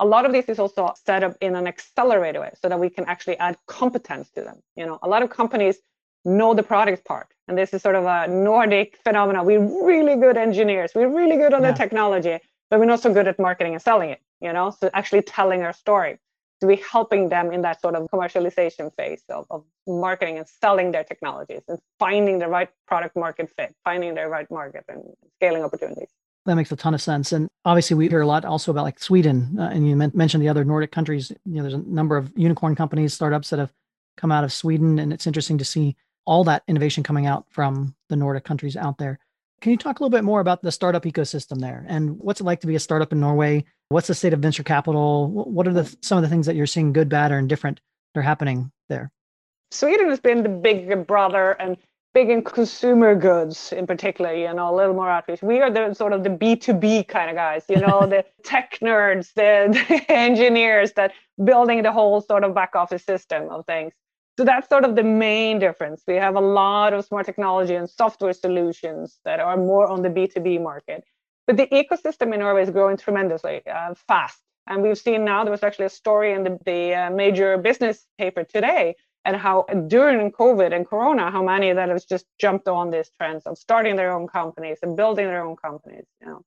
A 0.00 0.06
lot 0.06 0.24
of 0.24 0.32
this 0.32 0.48
is 0.48 0.58
also 0.58 0.92
set 1.04 1.22
up 1.24 1.36
in 1.40 1.56
an 1.56 1.66
accelerated 1.66 2.40
way 2.40 2.52
so 2.60 2.68
that 2.68 2.78
we 2.78 2.88
can 2.88 3.04
actually 3.06 3.36
add 3.38 3.56
competence 3.66 4.30
to 4.30 4.42
them. 4.42 4.60
You 4.76 4.86
know, 4.86 4.98
a 5.02 5.08
lot 5.08 5.22
of 5.22 5.30
companies 5.30 5.78
know 6.24 6.54
the 6.54 6.62
product 6.62 7.04
part. 7.04 7.28
And 7.48 7.56
this 7.56 7.72
is 7.72 7.82
sort 7.82 7.94
of 7.94 8.04
a 8.04 8.28
Nordic 8.28 8.98
phenomenon. 9.02 9.46
We're 9.46 9.86
really 9.86 10.16
good 10.16 10.36
engineers. 10.36 10.92
We're 10.94 11.08
really 11.08 11.36
good 11.36 11.54
on 11.54 11.62
yeah. 11.62 11.72
the 11.72 11.78
technology, 11.78 12.38
but 12.70 12.78
we're 12.78 12.86
not 12.86 13.00
so 13.00 13.12
good 13.12 13.26
at 13.26 13.38
marketing 13.38 13.72
and 13.74 13.82
selling 13.82 14.10
it, 14.10 14.20
you 14.40 14.52
know, 14.52 14.70
so 14.70 14.90
actually 14.92 15.22
telling 15.22 15.62
our 15.62 15.72
story 15.72 16.18
to 16.60 16.66
be 16.66 16.76
helping 16.76 17.28
them 17.28 17.52
in 17.52 17.62
that 17.62 17.80
sort 17.80 17.94
of 17.94 18.08
commercialization 18.10 18.94
phase 18.96 19.22
of, 19.28 19.46
of 19.50 19.64
marketing 19.86 20.38
and 20.38 20.46
selling 20.48 20.90
their 20.90 21.04
technologies 21.04 21.62
and 21.68 21.78
finding 21.98 22.38
the 22.38 22.48
right 22.48 22.68
product 22.86 23.16
market 23.16 23.48
fit, 23.56 23.74
finding 23.84 24.14
the 24.14 24.26
right 24.26 24.50
market 24.50 24.84
and 24.88 25.02
scaling 25.36 25.62
opportunities. 25.62 26.08
That 26.48 26.56
makes 26.56 26.72
a 26.72 26.76
ton 26.76 26.94
of 26.94 27.02
sense. 27.02 27.32
And 27.32 27.46
obviously, 27.66 27.94
we 27.94 28.08
hear 28.08 28.22
a 28.22 28.26
lot 28.26 28.46
also 28.46 28.70
about 28.70 28.84
like 28.84 28.98
Sweden, 28.98 29.56
uh, 29.58 29.64
and 29.64 29.86
you 29.86 29.94
mentioned 29.94 30.42
the 30.42 30.48
other 30.48 30.64
Nordic 30.64 30.90
countries. 30.90 31.30
You 31.44 31.56
know, 31.56 31.62
there's 31.62 31.74
a 31.74 31.78
number 31.86 32.16
of 32.16 32.32
unicorn 32.36 32.74
companies, 32.74 33.12
startups 33.12 33.50
that 33.50 33.58
have 33.58 33.70
come 34.16 34.32
out 34.32 34.44
of 34.44 34.52
Sweden, 34.52 34.98
and 34.98 35.12
it's 35.12 35.26
interesting 35.26 35.58
to 35.58 35.64
see 35.66 35.94
all 36.24 36.44
that 36.44 36.62
innovation 36.66 37.02
coming 37.02 37.26
out 37.26 37.44
from 37.50 37.94
the 38.08 38.16
Nordic 38.16 38.44
countries 38.44 38.76
out 38.78 38.96
there. 38.96 39.18
Can 39.60 39.72
you 39.72 39.76
talk 39.76 40.00
a 40.00 40.02
little 40.02 40.16
bit 40.16 40.24
more 40.24 40.40
about 40.40 40.62
the 40.62 40.72
startup 40.72 41.04
ecosystem 41.04 41.60
there 41.60 41.84
and 41.86 42.18
what's 42.18 42.40
it 42.40 42.44
like 42.44 42.60
to 42.60 42.66
be 42.66 42.76
a 42.76 42.80
startup 42.80 43.12
in 43.12 43.20
Norway? 43.20 43.64
What's 43.90 44.06
the 44.06 44.14
state 44.14 44.32
of 44.32 44.40
venture 44.40 44.62
capital? 44.62 45.28
What 45.28 45.68
are 45.68 45.72
the 45.74 45.96
some 46.00 46.16
of 46.16 46.22
the 46.22 46.30
things 46.30 46.46
that 46.46 46.56
you're 46.56 46.66
seeing 46.66 46.94
good, 46.94 47.10
bad, 47.10 47.30
or 47.30 47.38
indifferent 47.38 47.80
that 48.14 48.20
are 48.20 48.22
happening 48.22 48.72
there? 48.88 49.10
Sweden 49.70 50.08
has 50.08 50.20
been 50.20 50.42
the 50.42 50.48
big 50.48 51.06
brother 51.06 51.52
and 51.52 51.76
big 52.18 52.30
in 52.30 52.42
consumer 52.42 53.14
goods 53.14 53.72
in 53.72 53.86
particular, 53.86 54.34
you 54.34 54.52
know, 54.52 54.74
a 54.74 54.76
little 54.80 54.92
more 54.92 55.08
outreach. 55.08 55.40
We 55.40 55.60
are 55.60 55.70
the 55.70 55.94
sort 55.94 56.12
of 56.12 56.24
the 56.24 56.30
B2B 56.30 57.06
kind 57.06 57.30
of 57.30 57.36
guys, 57.36 57.62
you 57.68 57.76
know, 57.76 58.06
the 58.14 58.24
tech 58.42 58.76
nerds, 58.82 59.32
the, 59.34 59.50
the 59.76 60.12
engineers 60.26 60.94
that 60.94 61.12
building 61.44 61.84
the 61.84 61.92
whole 61.92 62.20
sort 62.20 62.42
of 62.42 62.56
back 62.56 62.74
office 62.74 63.04
system 63.04 63.48
of 63.50 63.64
things. 63.66 63.92
So 64.36 64.44
that's 64.44 64.68
sort 64.68 64.84
of 64.84 64.96
the 64.96 65.04
main 65.04 65.60
difference. 65.60 66.02
We 66.08 66.16
have 66.16 66.34
a 66.34 66.40
lot 66.40 66.92
of 66.92 67.04
smart 67.04 67.24
technology 67.24 67.76
and 67.76 67.88
software 67.88 68.32
solutions 68.32 69.20
that 69.24 69.38
are 69.38 69.56
more 69.56 69.86
on 69.86 70.02
the 70.02 70.08
B2B 70.08 70.60
market. 70.60 71.04
But 71.46 71.56
the 71.56 71.68
ecosystem 71.68 72.34
in 72.34 72.40
Norway 72.40 72.64
is 72.64 72.70
growing 72.70 72.96
tremendously 72.96 73.62
uh, 73.72 73.94
fast. 74.08 74.40
And 74.66 74.82
we've 74.82 74.98
seen 74.98 75.24
now 75.24 75.44
there 75.44 75.52
was 75.52 75.62
actually 75.62 75.86
a 75.86 75.96
story 76.02 76.32
in 76.32 76.42
the, 76.42 76.58
the 76.64 76.94
uh, 76.94 77.10
major 77.10 77.56
business 77.58 78.06
paper 78.18 78.42
today 78.42 78.96
and 79.28 79.36
how 79.36 79.66
during 79.88 80.32
COVID 80.32 80.74
and 80.74 80.86
Corona, 80.88 81.30
how 81.30 81.42
many 81.42 81.70
that 81.74 81.90
have 81.90 82.06
just 82.08 82.24
jumped 82.38 82.66
on 82.66 82.90
these 82.90 83.10
trends 83.16 83.44
of 83.44 83.58
starting 83.58 83.94
their 83.94 84.10
own 84.10 84.26
companies 84.26 84.78
and 84.82 84.96
building 84.96 85.26
their 85.26 85.44
own 85.44 85.54
companies. 85.54 86.06
You 86.22 86.26
know, 86.28 86.40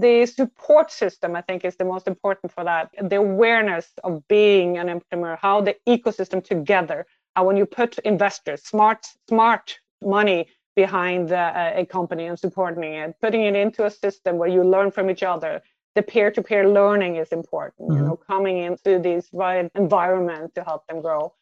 the 0.00 0.24
support 0.24 0.92
system 0.92 1.34
I 1.34 1.42
think 1.42 1.64
is 1.64 1.74
the 1.74 1.84
most 1.84 2.06
important 2.06 2.52
for 2.52 2.62
that. 2.62 2.90
The 3.10 3.16
awareness 3.16 3.86
of 4.04 4.12
being 4.28 4.78
an 4.78 4.88
entrepreneur, 4.88 5.36
how 5.42 5.60
the 5.60 5.74
ecosystem 5.88 6.42
together, 6.52 7.04
how 7.34 7.46
when 7.46 7.56
you 7.56 7.66
put 7.66 7.98
investors, 8.12 8.62
smart, 8.62 9.00
smart 9.28 9.80
money 10.00 10.46
behind 10.76 11.32
uh, 11.32 11.72
a 11.82 11.84
company 11.84 12.26
and 12.26 12.38
supporting 12.38 12.94
it, 12.94 13.16
putting 13.20 13.42
it 13.42 13.56
into 13.56 13.86
a 13.86 13.90
system 13.90 14.38
where 14.38 14.52
you 14.56 14.62
learn 14.62 14.92
from 14.92 15.10
each 15.10 15.24
other. 15.24 15.62
The 15.96 16.02
peer-to-peer 16.02 16.64
learning 16.68 17.16
is 17.16 17.30
important. 17.32 17.88
Mm-hmm. 17.88 17.98
You 17.98 18.06
know, 18.06 18.16
coming 18.16 18.58
into 18.58 18.98
these 18.98 19.28
right 19.32 19.68
environment 19.74 20.54
to 20.56 20.62
help 20.64 20.86
them 20.88 21.00
grow 21.00 21.32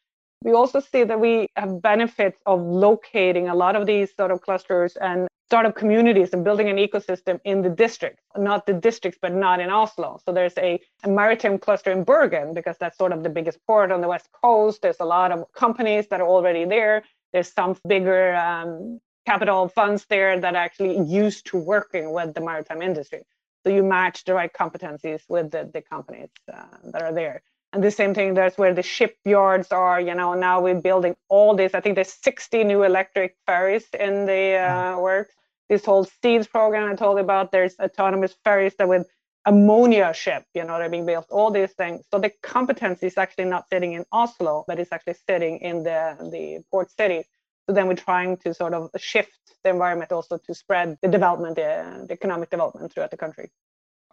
we 0.44 0.52
also 0.52 0.80
see 0.80 1.04
that 1.04 1.20
we 1.20 1.48
have 1.56 1.80
benefits 1.82 2.38
of 2.46 2.60
locating 2.60 3.48
a 3.48 3.54
lot 3.54 3.76
of 3.76 3.86
these 3.86 4.14
sort 4.16 4.30
of 4.30 4.40
clusters 4.40 4.96
and 4.96 5.28
startup 5.46 5.76
communities 5.76 6.30
and 6.32 6.44
building 6.44 6.68
an 6.68 6.76
ecosystem 6.76 7.38
in 7.44 7.60
the 7.60 7.68
district, 7.68 8.20
not 8.36 8.64
the 8.66 8.72
districts, 8.72 9.18
but 9.20 9.34
not 9.34 9.60
in 9.60 9.68
Oslo. 9.68 10.18
So 10.24 10.32
there's 10.32 10.56
a, 10.56 10.80
a, 11.04 11.08
maritime 11.08 11.58
cluster 11.58 11.92
in 11.92 12.04
Bergen 12.04 12.54
because 12.54 12.76
that's 12.78 12.96
sort 12.96 13.12
of 13.12 13.22
the 13.22 13.28
biggest 13.28 13.58
port 13.66 13.92
on 13.92 14.00
the 14.00 14.08
west 14.08 14.28
coast. 14.32 14.80
There's 14.80 15.00
a 15.00 15.04
lot 15.04 15.30
of 15.30 15.44
companies 15.52 16.08
that 16.08 16.20
are 16.20 16.26
already 16.26 16.64
there. 16.64 17.04
There's 17.32 17.52
some 17.52 17.76
bigger 17.86 18.34
um, 18.34 19.00
capital 19.26 19.68
funds 19.68 20.06
there 20.08 20.40
that 20.40 20.54
are 20.54 20.64
actually 20.64 20.98
used 21.04 21.46
to 21.46 21.58
working 21.58 22.12
with 22.12 22.34
the 22.34 22.40
maritime 22.40 22.80
industry. 22.80 23.22
So 23.62 23.70
you 23.70 23.84
match 23.84 24.24
the 24.24 24.34
right 24.34 24.52
competencies 24.52 25.20
with 25.28 25.50
the, 25.50 25.70
the 25.72 25.82
companies 25.82 26.30
uh, 26.52 26.64
that 26.92 27.02
are 27.02 27.12
there 27.12 27.42
and 27.72 27.82
the 27.82 27.90
same 27.90 28.14
thing 28.14 28.34
that's 28.34 28.58
where 28.58 28.74
the 28.74 28.82
shipyards 28.82 29.72
are 29.72 30.00
you 30.00 30.14
know 30.14 30.34
now 30.34 30.60
we're 30.60 30.80
building 30.80 31.14
all 31.28 31.54
this. 31.54 31.74
I 31.74 31.80
think 31.80 31.94
there's 31.94 32.12
60 32.22 32.64
new 32.64 32.82
electric 32.82 33.36
ferries 33.46 33.86
in 33.98 34.26
the 34.26 34.56
uh, 34.56 34.98
works. 34.98 35.34
This 35.68 35.84
whole 35.84 36.04
ZEEDS 36.04 36.50
program 36.50 36.90
i 36.90 36.94
told 36.94 37.16
you 37.16 37.24
about 37.24 37.50
there's 37.50 37.74
autonomous 37.80 38.34
ferries 38.44 38.74
that 38.78 38.88
with 38.88 39.06
ammonia 39.46 40.12
ship 40.14 40.44
you 40.54 40.64
know 40.64 40.78
they're 40.78 40.90
being 40.90 41.06
built 41.06 41.26
all 41.30 41.50
these 41.50 41.72
things. 41.72 42.04
So 42.10 42.18
the 42.18 42.30
competence 42.42 43.02
is 43.02 43.16
actually 43.16 43.46
not 43.46 43.66
sitting 43.72 43.92
in 43.94 44.04
oslo 44.12 44.64
but 44.66 44.78
it's 44.78 44.92
actually 44.92 45.16
sitting 45.28 45.58
in 45.58 45.82
the 45.82 46.16
the 46.30 46.62
port 46.70 46.90
cities 46.90 47.26
so 47.66 47.72
then 47.72 47.86
we're 47.88 47.94
trying 47.94 48.36
to 48.38 48.52
sort 48.52 48.74
of 48.74 48.90
shift 48.98 49.30
the 49.64 49.70
environment 49.70 50.12
also 50.12 50.38
to 50.38 50.54
spread 50.54 50.98
the 51.02 51.08
development 51.08 51.58
uh, 51.58 52.04
the 52.06 52.12
economic 52.12 52.50
development 52.50 52.92
throughout 52.92 53.10
the 53.10 53.16
country 53.16 53.50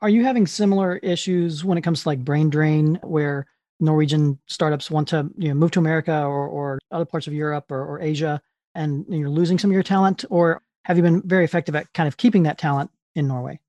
are 0.01 0.09
you 0.09 0.23
having 0.23 0.47
similar 0.47 0.97
issues 0.97 1.63
when 1.63 1.77
it 1.77 1.81
comes 1.81 2.03
to 2.03 2.09
like 2.09 2.23
brain 2.23 2.49
drain, 2.49 2.99
where 3.03 3.45
Norwegian 3.79 4.39
startups 4.47 4.91
want 4.91 5.07
to 5.09 5.29
you 5.37 5.49
know 5.49 5.53
move 5.53 5.71
to 5.71 5.79
America 5.79 6.23
or, 6.23 6.47
or 6.47 6.79
other 6.91 7.05
parts 7.05 7.27
of 7.27 7.33
Europe 7.33 7.71
or, 7.71 7.83
or 7.83 8.01
Asia, 8.01 8.41
and 8.75 9.05
you're 9.09 9.29
losing 9.29 9.57
some 9.57 9.69
of 9.69 9.73
your 9.73 9.83
talent, 9.83 10.25
or 10.29 10.61
have 10.85 10.97
you 10.97 11.03
been 11.03 11.21
very 11.21 11.45
effective 11.45 11.75
at 11.75 11.91
kind 11.93 12.07
of 12.07 12.17
keeping 12.17 12.43
that 12.43 12.57
talent 12.57 12.91
in 13.15 13.27
Norway? 13.27 13.59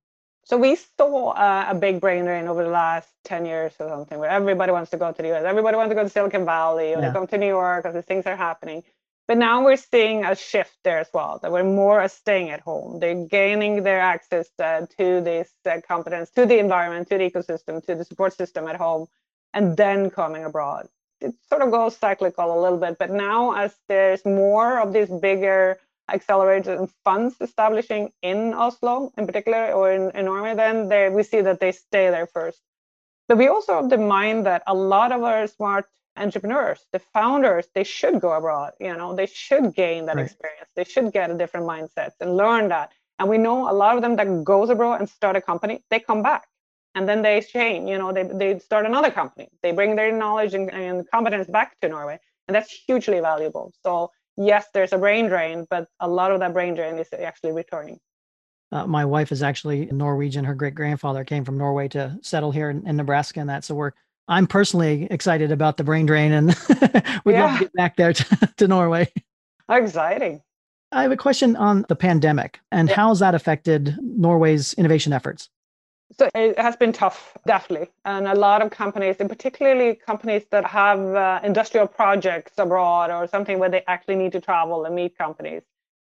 So 0.45 0.57
we 0.57 0.77
saw 0.77 1.31
uh, 1.31 1.67
a 1.69 1.75
big 1.75 2.01
brain 2.01 2.25
drain 2.25 2.49
over 2.49 2.65
the 2.65 2.71
last 2.71 3.09
10 3.25 3.47
years 3.47 3.73
or 3.79 3.89
something 3.89 4.19
where 4.19 4.31
everybody 4.31 4.73
wants 4.73 4.91
to 4.91 4.97
go 4.97 5.13
to 5.13 5.23
the 5.23 5.33
US. 5.33 5.45
Everybody 5.45 5.77
wants 5.77 5.91
to 5.91 5.95
go 5.95 6.03
to 6.03 6.09
Silicon 6.09 6.45
Valley 6.45 6.95
or 6.95 7.01
yeah. 7.01 7.13
come 7.13 7.27
to 7.29 7.39
New 7.39 7.47
York 7.47 7.85
because 7.85 7.95
these 7.95 8.05
things 8.05 8.27
are 8.27 8.35
happening. 8.35 8.83
But 9.31 9.39
now 9.39 9.65
we're 9.65 9.77
seeing 9.77 10.25
a 10.25 10.35
shift 10.35 10.77
there 10.83 10.99
as 10.99 11.09
well, 11.15 11.39
that 11.41 11.53
we're 11.53 11.63
more 11.63 12.09
staying 12.09 12.51
at 12.51 12.59
home. 12.63 12.99
They're 12.99 13.29
gaining 13.29 13.85
their 13.85 14.01
access 14.01 14.49
uh, 14.59 14.87
to 14.99 15.21
this 15.21 15.53
uh, 15.65 15.81
competence, 15.87 16.31
to 16.31 16.47
the 16.47 16.59
environment, 16.59 17.09
to 17.11 17.19
the 17.19 17.31
ecosystem, 17.31 17.81
to 17.87 17.95
the 17.95 18.05
support 18.05 18.33
system 18.33 18.67
at 18.67 18.75
home, 18.75 19.07
and 19.55 19.77
then 19.77 20.11
coming 20.11 20.45
abroad. 20.45 20.89
It 21.21 21.33
sort 21.49 21.63
of 21.63 21.71
goes 21.71 21.97
cyclical 21.97 22.59
a 22.59 22.61
little 22.61 22.79
bit, 22.79 22.99
but 22.99 23.13
now 23.13 23.53
as 23.53 23.73
there's 23.87 24.25
more 24.25 24.81
of 24.81 24.93
these 24.93 25.09
bigger 25.09 25.79
accelerators 26.11 26.77
and 26.81 26.91
funds 27.05 27.37
establishing 27.41 28.11
in 28.23 28.53
Oslo 28.53 29.13
in 29.17 29.29
particular 29.29 29.71
or 29.71 29.93
in, 29.93 30.11
in 30.11 30.25
Norway, 30.25 30.57
then 30.57 30.89
they, 30.89 31.09
we 31.09 31.23
see 31.23 31.41
that 31.41 31.61
they 31.61 31.71
stay 31.71 32.11
there 32.11 32.27
first. 32.27 32.61
But 33.29 33.39
we 33.39 33.47
also 33.47 33.75
have 33.75 33.91
the 33.91 33.97
mind 33.97 34.47
that 34.47 34.65
a 34.67 34.75
lot 34.75 35.13
of 35.13 35.23
our 35.23 35.47
smart 35.47 35.87
entrepreneurs, 36.17 36.85
the 36.93 36.99
founders, 36.99 37.67
they 37.75 37.85
should 37.85 38.21
go 38.21 38.33
abroad. 38.33 38.73
You 38.81 38.97
know, 38.97 39.15
they 39.15 39.27
should 39.27 39.75
gain 39.75 40.07
that 40.07 40.17
right. 40.17 40.27
experience. 40.27 40.69
They 40.77 40.85
should 40.85 41.13
get 41.13 41.31
a 41.31 41.35
different 41.35 41.67
mindset 41.67 42.11
and 42.21 42.37
learn 42.37 42.69
that. 42.69 42.93
And 43.19 43.29
we 43.29 43.39
know 43.39 43.71
a 43.71 43.75
lot 43.75 43.97
of 43.97 44.03
them 44.03 44.17
that 44.17 44.45
goes 44.45 44.71
abroad 44.71 45.01
and 45.01 45.09
start 45.09 45.37
a 45.37 45.41
company, 45.41 45.85
they 45.91 46.01
come 46.01 46.23
back 46.23 46.47
and 46.95 47.09
then 47.09 47.23
they 47.23 47.41
change. 47.41 47.89
You 47.89 47.99
know, 47.99 48.13
they 48.13 48.25
they 48.25 48.59
start 48.59 48.87
another 48.87 49.11
company. 49.11 49.49
They 49.63 49.73
bring 49.73 49.97
their 49.97 50.13
knowledge 50.13 50.55
and, 50.55 50.73
and 50.73 51.09
competence 51.11 51.49
back 51.49 51.79
to 51.81 51.89
Norway, 51.89 52.19
and 52.49 52.55
that's 52.55 52.71
hugely 52.87 53.21
valuable. 53.21 53.73
So 53.85 54.11
yes, 54.37 54.67
there's 54.75 54.93
a 54.93 54.99
brain 54.99 55.29
drain, 55.29 55.67
but 55.71 55.89
a 56.01 56.09
lot 56.09 56.33
of 56.33 56.41
that 56.41 56.53
brain 56.53 56.75
drain 56.75 56.99
is 56.99 57.09
actually 57.13 57.53
returning. 57.53 57.99
Uh, 58.73 58.87
my 58.87 59.05
wife 59.05 59.33
is 59.33 59.43
actually 59.43 59.87
Norwegian. 59.87 60.45
Her 60.45 60.55
great 60.55 60.75
grandfather 60.75 61.25
came 61.25 61.45
from 61.45 61.59
Norway 61.59 61.89
to 61.89 62.19
settle 62.23 62.53
here 62.53 62.71
in, 62.71 62.87
in 62.87 62.97
Nebraska, 62.97 63.41
and 63.41 63.49
that. 63.49 63.65
So 63.65 63.75
we're 63.75 63.93
I'm 64.31 64.47
personally 64.47 65.09
excited 65.11 65.51
about 65.51 65.77
the 65.77 65.85
brain 65.85 66.07
drain 66.07 66.33
and 66.33 66.47
we'd 67.25 67.33
yeah. 67.33 67.47
love 67.47 67.59
to 67.59 67.65
get 67.65 67.73
back 67.75 67.97
there 67.97 68.13
to, 68.13 68.53
to 68.59 68.69
Norway. 68.69 69.13
Exciting. 69.69 70.41
I 70.93 71.03
have 71.03 71.13
a 71.13 71.17
question 71.17 71.57
on 71.57 71.85
the 71.89 71.97
pandemic 71.97 72.61
and 72.71 72.89
yeah. 72.89 72.95
how 72.95 73.09
has 73.09 73.19
that 73.19 73.35
affected 73.35 73.99
Norway's 74.01 74.73
innovation 74.75 75.13
efforts? 75.13 75.51
So 76.17 76.29
it 76.35 76.59
has 76.59 76.77
been 76.77 76.93
tough, 76.93 77.37
definitely. 77.47 77.89
And 78.05 78.27
a 78.27 78.35
lot 78.35 78.63
of 78.63 78.71
companies, 78.71 79.17
and 79.21 79.29
particularly 79.29 79.95
companies 79.95 80.45
that 80.51 80.65
have 80.65 81.01
uh, 81.01 81.41
industrial 81.45 81.87
projects 81.87 82.53
abroad 82.59 83.11
or 83.11 83.27
something 83.29 83.59
where 83.59 83.69
they 83.69 83.83
actually 83.87 84.17
need 84.17 84.33
to 84.33 84.41
travel 84.41 84.85
and 84.85 84.95
meet 84.95 85.17
companies, 85.17 85.63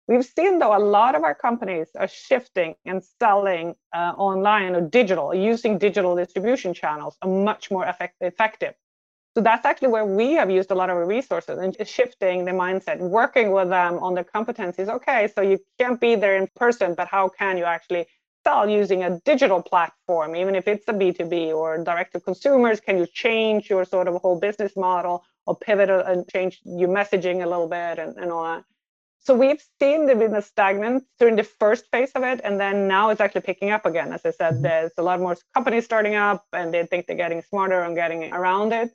We've 0.10 0.26
seen 0.26 0.58
though 0.58 0.76
a 0.76 0.82
lot 0.82 1.14
of 1.14 1.24
our 1.24 1.36
companies 1.36 1.90
are 1.96 2.08
shifting 2.08 2.74
and 2.84 3.04
selling 3.20 3.76
uh, 3.94 4.14
online 4.18 4.76
or 4.76 4.82
digital, 4.82 5.36
using 5.36 5.78
digital 5.78 6.16
distribution 6.16 6.74
channels 6.74 7.16
are 7.22 7.30
much 7.30 7.70
more 7.70 7.86
effect- 7.86 8.16
effective. 8.20 8.74
So 9.36 9.44
that's 9.44 9.66
actually 9.66 9.90
where 9.90 10.08
we 10.08 10.34
have 10.34 10.50
used 10.50 10.72
a 10.72 10.74
lot 10.74 10.90
of 10.90 10.98
our 10.98 11.06
resources 11.06 11.60
and 11.60 11.78
shifting 11.88 12.44
the 12.44 12.52
mindset, 12.54 12.98
working 12.98 13.52
with 13.52 13.70
them 13.70 14.00
on 14.00 14.16
their 14.16 14.24
competencies. 14.24 14.90
Okay, 14.90 15.30
so 15.36 15.42
you 15.42 15.60
can't 15.80 16.02
be 16.02 16.16
there 16.16 16.38
in 16.38 16.48
person, 16.56 16.96
but 16.96 17.08
how 17.08 17.30
can 17.30 17.56
you 17.56 17.66
actually 17.66 18.08
sell 18.44 18.68
using 18.68 19.04
a 19.04 19.20
digital 19.26 19.62
platform, 19.62 20.36
even 20.36 20.56
if 20.56 20.68
it's 20.68 20.88
a 20.88 20.94
B2B 20.94 21.54
or 21.54 21.84
direct 21.84 22.14
to 22.14 22.20
consumers? 22.20 22.80
Can 22.80 22.98
you 22.98 23.06
change 23.06 23.70
your 23.70 23.86
sort 23.86 24.08
of 24.08 24.16
whole 24.16 24.40
business 24.40 24.76
model 24.76 25.24
or 25.46 25.56
pivot 25.56 25.92
and 25.92 26.28
change 26.28 26.62
your 26.66 26.90
messaging 26.90 27.44
a 27.44 27.48
little 27.48 27.70
bit 27.70 28.00
and, 28.00 28.18
and 28.18 28.32
all 28.32 28.44
that? 28.44 28.64
So 29.22 29.36
we've 29.36 29.62
seen 29.80 30.06
the 30.06 30.16
business 30.16 30.48
stagnant 30.48 31.04
during 31.20 31.36
the 31.36 31.44
first 31.44 31.86
phase 31.92 32.12
of 32.16 32.24
it, 32.24 32.42
and 32.44 32.60
then 32.60 32.88
now 32.88 33.10
it's 33.10 33.22
actually 33.22 33.42
picking 33.42 33.70
up 33.70 33.86
again. 33.86 34.14
As 34.14 34.26
I 34.26 34.32
said, 34.32 34.54
mm-hmm. 34.54 34.64
there's 34.64 34.92
a 34.98 35.04
lot 35.04 35.20
more 35.20 35.38
companies 35.54 35.86
starting 35.86 36.16
up, 36.16 36.46
and 36.54 36.74
they 36.74 36.86
think 36.86 37.06
they're 37.06 37.18
getting 37.18 37.42
smarter 37.42 37.82
and 37.82 37.96
getting 37.96 38.32
around 38.34 38.74
it. 38.74 38.92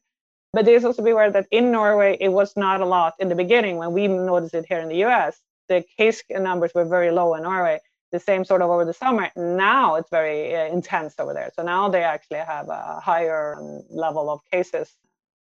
But 0.52 0.64
there's 0.64 0.84
also 0.84 1.02
be 1.02 1.10
aware 1.10 1.30
that 1.30 1.46
in 1.50 1.70
Norway, 1.70 2.16
it 2.20 2.28
was 2.28 2.56
not 2.56 2.80
a 2.80 2.86
lot 2.86 3.14
in 3.18 3.28
the 3.28 3.34
beginning 3.34 3.76
when 3.76 3.92
we 3.92 4.08
noticed 4.08 4.54
it 4.54 4.66
here 4.68 4.78
in 4.78 4.88
the 4.88 5.04
US. 5.04 5.40
The 5.68 5.84
case 5.98 6.22
numbers 6.30 6.72
were 6.74 6.84
very 6.84 7.10
low 7.10 7.34
in 7.34 7.42
Norway. 7.42 7.80
The 8.12 8.20
same 8.20 8.44
sort 8.44 8.62
of 8.62 8.70
over 8.70 8.84
the 8.84 8.94
summer. 8.94 9.30
Now 9.34 9.96
it's 9.96 10.10
very 10.10 10.54
uh, 10.54 10.66
intense 10.66 11.14
over 11.18 11.34
there. 11.34 11.50
So 11.56 11.64
now 11.64 11.88
they 11.88 12.04
actually 12.04 12.38
have 12.38 12.68
a 12.68 13.00
higher 13.00 13.56
um, 13.58 13.82
level 13.90 14.30
of 14.30 14.40
cases 14.50 14.94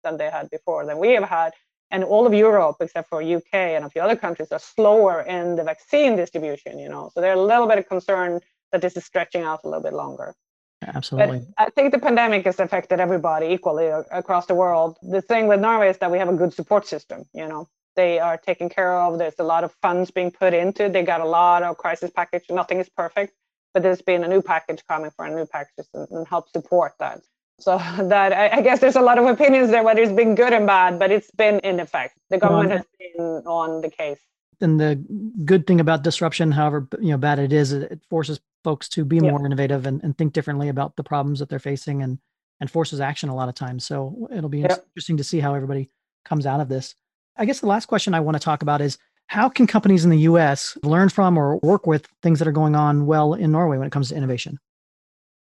than 0.05 0.17
they 0.17 0.31
had 0.31 0.49
before, 0.51 0.87
than 0.87 0.99
we 0.99 1.11
have 1.11 1.25
had 1.25 1.53
and 1.91 2.05
all 2.05 2.27
of 2.27 2.35
Europe, 2.35 2.77
except 2.81 3.09
for 3.09 3.23
UK 3.23 3.55
and 3.55 3.85
a 3.85 3.91
few 3.91 4.03
other 4.03 4.17
countries, 4.17 4.53
are 4.53 4.59
slower 4.59 5.23
in 5.23 5.57
the 5.57 5.65
vaccine 5.65 6.17
distribution. 6.17 6.79
You 6.79 6.89
know, 6.89 7.11
so 7.13 7.21
they're 7.21 7.35
a 7.35 7.43
little 7.43 7.67
bit 7.67 7.89
concerned 7.89 8.43
that 8.73 8.81
this 8.81 8.97
is 8.97 9.05
stretching 9.05 9.43
out 9.43 9.61
a 9.65 9.69
little 9.69 9.83
bit 9.83 9.93
longer. 9.93 10.35
Absolutely. 10.83 11.41
But 11.59 11.67
I 11.67 11.71
think 11.71 11.93
the 11.93 11.99
pandemic 11.99 12.47
has 12.47 12.59
affected 12.59 13.01
everybody 13.01 13.47
equally 13.47 13.91
uh, 13.91 14.03
across 14.11 14.47
the 14.47 14.55
world. 14.55 14.97
The 15.03 15.21
thing 15.21 15.47
with 15.47 15.61
Norway 15.61 15.91
is 15.91 15.99
that 15.99 16.11
we 16.11 16.19
have 16.19 16.29
a 16.29 16.33
good 16.33 16.55
support 16.55 16.87
system. 16.87 17.25
You 17.35 17.49
know, 17.49 17.69
they 17.97 18.19
are 18.19 18.39
taken 18.39 18.69
care 18.69 18.99
of. 18.99 19.19
There's 19.19 19.39
a 19.39 19.45
lot 19.45 19.65
of 19.65 19.73
funds 19.83 20.11
being 20.11 20.31
put 20.31 20.55
into. 20.55 20.89
They 20.89 21.03
got 21.03 21.21
a 21.21 21.27
lot 21.27 21.63
of 21.63 21.77
crisis 21.77 22.11
package. 22.11 22.45
Nothing 22.49 22.79
is 22.79 22.89
perfect, 22.89 23.35
but 23.75 23.83
there's 23.83 24.03
been 24.03 24.25
a 24.25 24.29
new 24.29 24.41
package 24.41 24.83
coming 24.89 25.11
for 25.11 25.27
a 25.27 25.35
new 25.35 25.47
package 25.47 25.87
and, 25.93 26.09
and 26.11 26.27
help 26.27 26.49
support 26.49 26.95
that. 26.99 27.21
So 27.61 27.79
that 27.99 28.33
I, 28.33 28.59
I, 28.59 28.63
guess 28.63 28.81
there's 28.81 28.97
a 28.97 29.01
lot 29.01 29.19
of 29.19 29.27
opinions 29.27 29.71
there 29.71 29.83
whether 29.83 30.03
it's 30.03 30.13
been 30.13 30.35
good 30.35 30.53
and 30.53 30.67
bad, 30.67 30.99
but 30.99 31.11
it's 31.11 31.31
been 31.33 31.61
in 31.61 31.81
effect. 31.81 32.19
The 32.31 32.39
government 32.39 32.73
has 32.73 32.85
been 32.99 33.43
on 33.47 33.81
the 33.83 33.91
case. 33.91 34.19
And 34.63 34.79
the 34.79 35.03
good 35.45 35.67
thing 35.67 35.81
about 35.81 36.03
disruption, 36.03 36.53
however 36.53 36.87
you 37.01 37.11
know 37.11 37.19
bad 37.19 37.39
it 37.39 37.53
is, 37.53 37.73
it 37.73 38.01
forces 38.09 38.41
folks 38.63 38.89
to 38.91 39.05
be 39.05 39.17
yeah. 39.17 39.31
more 39.31 39.45
innovative 39.45 39.87
and, 39.87 40.03
and 40.03 40.17
think 40.17 40.33
differently 40.33 40.69
about 40.69 40.97
the 40.97 41.03
problems 41.03 41.39
that 41.39 41.49
they're 41.49 41.59
facing 41.59 42.03
and 42.03 42.19
and 42.61 42.71
forces 42.71 43.01
action 43.01 43.31
a 43.31 43.35
lot 43.35 43.49
of 43.49 43.55
times. 43.55 43.87
So 43.87 44.29
it'll 44.31 44.51
be 44.51 44.61
yeah. 44.61 44.77
interesting 44.95 45.17
to 45.17 45.25
see 45.25 45.41
how 45.41 45.55
everybody 45.55 45.89
comes 46.25 46.45
out 46.45 46.61
of 46.61 46.69
this. 46.69 46.95
I 47.37 47.47
guess 47.47 47.61
the 47.61 47.67
last 47.67 47.87
question 47.87 48.13
I 48.13 48.21
want 48.21 48.37
to 48.37 48.43
talk 48.43 48.61
about 48.61 48.83
is 48.83 48.99
how 49.29 49.49
can 49.49 49.67
companies 49.67 50.05
in 50.05 50.11
the 50.11 50.19
US 50.19 50.77
learn 50.83 51.09
from 51.09 51.39
or 51.39 51.57
work 51.59 51.87
with 51.87 52.07
things 52.23 52.39
that 52.39 52.49
are 52.49 52.53
going 52.53 52.75
on 52.75 53.07
well 53.07 53.33
in 53.33 53.53
Norway 53.53 53.79
when 53.79 53.87
it 53.87 53.93
comes 53.93 54.11
to 54.11 54.15
innovation? 54.15 54.59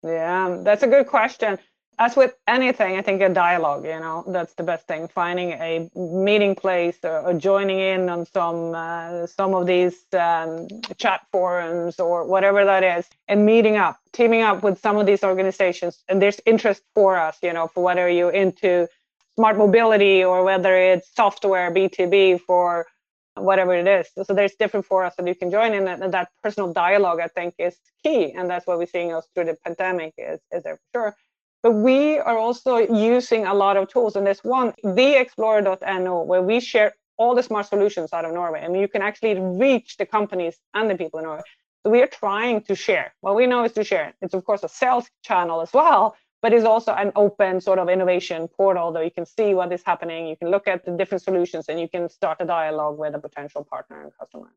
Yeah, 0.04 0.60
that's 0.62 0.84
a 0.84 0.86
good 0.86 1.08
question 1.08 1.58
as 1.98 2.16
with 2.16 2.34
anything, 2.46 2.96
I 2.96 3.02
think 3.02 3.20
a 3.22 3.28
dialogue, 3.28 3.84
you 3.84 3.98
know, 3.98 4.24
that's 4.28 4.54
the 4.54 4.62
best 4.62 4.86
thing. 4.86 5.08
Finding 5.08 5.52
a 5.52 5.90
meeting 5.96 6.54
place 6.54 6.98
or, 7.02 7.20
or 7.20 7.34
joining 7.34 7.80
in 7.80 8.08
on 8.08 8.24
some 8.26 8.74
uh, 8.74 9.26
some 9.26 9.54
of 9.54 9.66
these 9.66 10.04
um, 10.12 10.68
chat 10.96 11.26
forums 11.32 11.98
or 11.98 12.24
whatever 12.24 12.64
that 12.64 12.84
is, 12.84 13.08
and 13.26 13.44
meeting 13.44 13.76
up, 13.76 13.98
teaming 14.12 14.42
up 14.42 14.62
with 14.62 14.80
some 14.80 14.96
of 14.96 15.06
these 15.06 15.24
organizations. 15.24 16.04
And 16.08 16.22
there's 16.22 16.40
interest 16.46 16.82
for 16.94 17.16
us, 17.16 17.38
you 17.42 17.52
know, 17.52 17.66
for 17.66 17.82
whether 17.82 18.08
you're 18.08 18.30
into 18.30 18.86
smart 19.34 19.58
mobility 19.58 20.22
or 20.22 20.44
whether 20.44 20.76
it's 20.76 21.12
software 21.14 21.72
B2B 21.72 22.40
for 22.42 22.86
whatever 23.34 23.74
it 23.74 23.86
is. 23.86 24.08
So 24.26 24.34
there's 24.34 24.54
different 24.54 24.86
for 24.86 25.04
us 25.04 25.14
that 25.16 25.26
you 25.26 25.34
can 25.34 25.50
join 25.50 25.72
in, 25.74 25.88
and 25.88 26.12
that 26.12 26.28
personal 26.42 26.72
dialogue, 26.72 27.20
I 27.20 27.28
think, 27.28 27.54
is 27.58 27.76
key, 28.04 28.32
and 28.32 28.48
that's 28.48 28.68
what 28.68 28.78
we're 28.78 28.86
seeing 28.86 29.12
us 29.12 29.26
through 29.34 29.46
the 29.46 29.56
pandemic 29.64 30.14
is 30.16 30.38
is 30.52 30.62
there 30.62 30.78
for 30.92 31.00
sure 31.00 31.16
but 31.62 31.72
we 31.72 32.18
are 32.18 32.38
also 32.38 32.76
using 32.76 33.46
a 33.46 33.54
lot 33.54 33.76
of 33.76 33.88
tools. 33.88 34.16
And 34.16 34.26
there's 34.26 34.40
one, 34.40 34.72
theexplorer.no, 34.84 36.22
where 36.22 36.42
we 36.42 36.60
share 36.60 36.94
all 37.16 37.34
the 37.34 37.42
smart 37.42 37.66
solutions 37.66 38.12
out 38.12 38.24
of 38.24 38.32
Norway. 38.32 38.60
I 38.60 38.68
mean, 38.68 38.80
you 38.80 38.88
can 38.88 39.02
actually 39.02 39.38
reach 39.38 39.96
the 39.96 40.06
companies 40.06 40.58
and 40.74 40.88
the 40.88 40.94
people 40.94 41.18
in 41.18 41.24
Norway. 41.24 41.42
So 41.84 41.90
we 41.90 42.00
are 42.02 42.06
trying 42.06 42.62
to 42.62 42.74
share. 42.74 43.14
What 43.20 43.34
we 43.34 43.46
know 43.46 43.64
is 43.64 43.72
to 43.72 43.84
share. 43.84 44.14
It's, 44.22 44.34
of 44.34 44.44
course, 44.44 44.62
a 44.62 44.68
sales 44.68 45.08
channel 45.22 45.60
as 45.60 45.72
well, 45.72 46.16
but 46.42 46.52
it's 46.52 46.64
also 46.64 46.92
an 46.92 47.12
open 47.16 47.60
sort 47.60 47.78
of 47.78 47.88
innovation 47.88 48.46
portal 48.48 48.92
that 48.92 49.04
you 49.04 49.10
can 49.10 49.26
see 49.26 49.54
what 49.54 49.72
is 49.72 49.82
happening. 49.84 50.28
You 50.28 50.36
can 50.36 50.50
look 50.50 50.68
at 50.68 50.84
the 50.84 50.92
different 50.92 51.22
solutions 51.22 51.66
and 51.68 51.80
you 51.80 51.88
can 51.88 52.08
start 52.08 52.38
a 52.40 52.44
dialogue 52.44 52.98
with 52.98 53.14
a 53.14 53.18
potential 53.18 53.64
partner 53.64 54.02
and 54.02 54.12
customer 54.18 54.52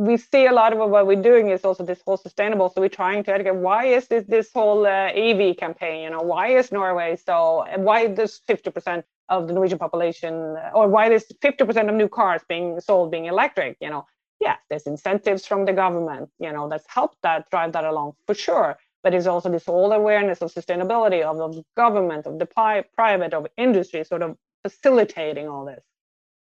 we 0.00 0.16
see 0.16 0.46
a 0.46 0.52
lot 0.52 0.72
of 0.72 0.78
what 0.78 1.06
we're 1.06 1.20
doing 1.20 1.50
is 1.50 1.62
also 1.62 1.84
this 1.84 2.00
whole 2.06 2.16
sustainable. 2.16 2.70
So 2.70 2.80
we're 2.80 2.88
trying 2.88 3.22
to 3.24 3.34
educate 3.34 3.56
why 3.56 3.84
is 3.84 4.08
this 4.08 4.24
this 4.24 4.50
whole 4.50 4.86
uh, 4.86 5.12
EV 5.12 5.58
campaign? 5.58 6.04
You 6.04 6.10
know, 6.10 6.22
why 6.22 6.56
is 6.58 6.72
Norway 6.72 7.16
so? 7.16 7.66
Why 7.76 8.06
does 8.06 8.40
50% 8.48 9.04
of 9.28 9.46
the 9.46 9.52
Norwegian 9.52 9.78
population, 9.78 10.56
or 10.74 10.88
why 10.88 11.12
is 11.12 11.26
50% 11.44 11.90
of 11.90 11.94
new 11.94 12.08
cars 12.08 12.40
being 12.48 12.80
sold 12.80 13.10
being 13.10 13.26
electric? 13.26 13.76
You 13.82 13.90
know, 13.90 14.06
yes, 14.40 14.58
there's 14.70 14.86
incentives 14.86 15.44
from 15.44 15.66
the 15.66 15.74
government. 15.74 16.30
You 16.38 16.52
know, 16.54 16.66
that's 16.66 16.86
helped 16.88 17.18
that 17.22 17.50
drive 17.50 17.72
that 17.72 17.84
along 17.84 18.14
for 18.26 18.34
sure. 18.34 18.78
But 19.02 19.12
it's 19.12 19.26
also 19.26 19.50
this 19.50 19.66
whole 19.66 19.92
awareness 19.92 20.40
of 20.40 20.50
sustainability 20.50 21.20
of 21.22 21.36
the 21.36 21.62
government, 21.76 22.24
of 22.26 22.38
the 22.38 22.46
private, 22.46 23.34
of 23.34 23.46
industry, 23.58 24.04
sort 24.04 24.22
of 24.22 24.38
facilitating 24.64 25.46
all 25.46 25.66
this 25.66 25.84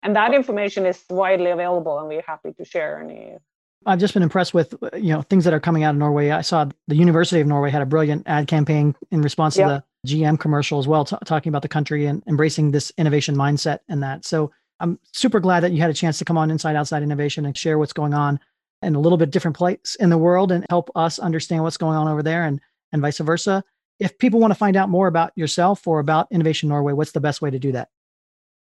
and 0.07 0.15
that 0.15 0.33
information 0.33 0.87
is 0.87 1.05
widely 1.11 1.51
available 1.51 1.99
and 1.99 2.09
we're 2.09 2.23
happy 2.23 2.53
to 2.53 2.65
share 2.65 3.03
any 3.03 3.37
I've 3.85 3.99
just 3.99 4.15
been 4.15 4.23
impressed 4.23 4.55
with 4.55 4.75
you 4.95 5.13
know 5.13 5.23
things 5.23 5.45
that 5.45 5.53
are 5.53 5.61
coming 5.61 5.85
out 5.85 5.91
of 5.91 5.97
Norway. 5.97 6.31
I 6.31 6.41
saw 6.41 6.69
the 6.89 6.97
University 6.97 7.41
of 7.41 7.47
Norway 7.47 7.71
had 7.71 7.83
a 7.83 7.87
brilliant 7.87 8.25
ad 8.27 8.49
campaign 8.49 8.97
in 9.13 9.23
response 9.23 9.57
yep. 9.57 9.69
to 9.69 9.85
the 10.05 10.15
GM 10.15 10.41
commercial 10.41 10.81
as 10.81 10.89
well, 10.89 11.05
t- 11.05 11.17
talking 11.25 11.51
about 11.51 11.63
the 11.63 11.69
country 11.69 12.07
and 12.07 12.21
embracing 12.27 12.73
this 12.73 12.91
innovation 12.99 13.37
mindset 13.37 13.81
and 13.89 14.03
that. 14.03 14.25
So 14.25 14.51
I'm 14.81 14.99
super 15.13 15.39
glad 15.39 15.61
that 15.61 15.71
you 15.71 15.81
had 15.81 15.91
a 15.91 15.95
chance 15.95 16.19
to 16.19 16.25
come 16.25 16.37
on 16.37 16.51
Inside 16.51 16.75
Outside 16.75 17.05
Innovation 17.05 17.47
and 17.47 17.57
share 17.57 17.79
what's 17.79 17.93
going 17.93 18.13
on 18.13 18.41
in 18.83 18.97
a 18.97 19.01
little 19.01 19.19
bit 19.19 19.31
different 19.31 19.57
place 19.57 19.97
in 20.01 20.11
the 20.11 20.19
world 20.19 20.51
and 20.51 20.67
help 20.69 20.91
us 20.97 21.21
understand 21.21 21.63
what's 21.63 21.77
going 21.77 21.97
on 21.97 22.09
over 22.09 22.25
there 22.25 22.45
and 22.45 22.61
and 22.93 23.03
vice 23.03 23.19
versa. 23.19 23.63
If 24.01 24.19
people 24.19 24.41
want 24.41 24.51
to 24.51 24.59
find 24.59 24.77
out 24.77 24.89
more 24.89 25.07
about 25.07 25.31
yourself 25.37 25.87
or 25.87 26.01
about 26.01 26.27
Innovation 26.33 26.69
Norway, 26.69 26.93
what's 26.93 27.13
the 27.13 27.21
best 27.21 27.41
way 27.41 27.51
to 27.51 27.59
do 27.61 27.71
that? 27.73 27.89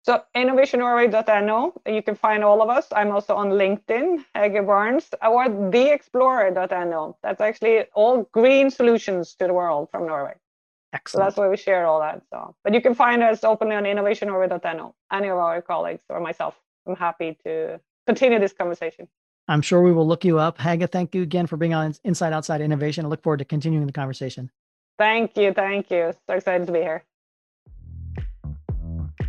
So 0.07 0.23
innovationnorway.no, 0.37 1.75
you 1.85 2.01
can 2.01 2.14
find 2.14 2.45
all 2.45 2.62
of 2.62 2.69
us. 2.69 2.87
I'm 2.92 3.11
also 3.11 3.35
on 3.35 3.51
LinkedIn, 3.51 4.25
Hege 4.37 4.64
Barnes, 4.64 5.09
or 5.21 5.47
theexplorer.no. 5.47 7.16
That's 7.25 7.40
actually 7.40 7.87
all 7.92 8.23
green 8.31 8.71
solutions 8.71 9.35
to 9.40 9.49
the 9.49 9.53
world 9.53 9.88
from 9.90 10.07
Norway. 10.07 10.35
Excellent. 10.92 11.11
So 11.11 11.27
that's 11.27 11.37
where 11.37 11.51
we 11.51 11.57
share 11.57 11.87
all 11.87 11.99
that. 11.99 12.23
So, 12.31 12.55
but 12.62 12.73
you 12.73 12.81
can 12.81 12.95
find 12.95 13.21
us 13.21 13.42
openly 13.42 13.75
on 13.75 13.83
innovationnorway.no. 13.83 14.95
Any 15.12 15.29
of 15.29 15.38
our 15.38 15.61
colleagues 15.61 16.05
or 16.09 16.21
myself. 16.21 16.55
I'm 16.87 16.95
happy 16.95 17.37
to 17.45 17.81
continue 18.07 18.38
this 18.38 18.53
conversation. 18.53 19.09
I'm 19.49 19.61
sure 19.61 19.83
we 19.83 19.90
will 19.90 20.07
look 20.07 20.25
you 20.25 20.38
up. 20.38 20.59
Hege, 20.59 20.88
thank 20.88 21.16
you 21.16 21.23
again 21.23 21.49
for 21.49 21.57
being 21.57 21.75
on 21.75 21.97
Inside 22.05 22.33
Outside 22.33 22.61
Innovation. 22.61 23.05
I 23.05 23.09
look 23.09 23.25
forward 23.25 23.38
to 23.38 23.45
continuing 23.45 23.87
the 23.87 23.92
conversation. 23.92 24.53
Thank 24.99 25.37
you. 25.37 25.53
Thank 25.53 25.90
you. 25.90 26.12
So 26.29 26.35
excited 26.35 26.69
to 26.69 26.73
be 26.73 26.79
here. 26.79 27.03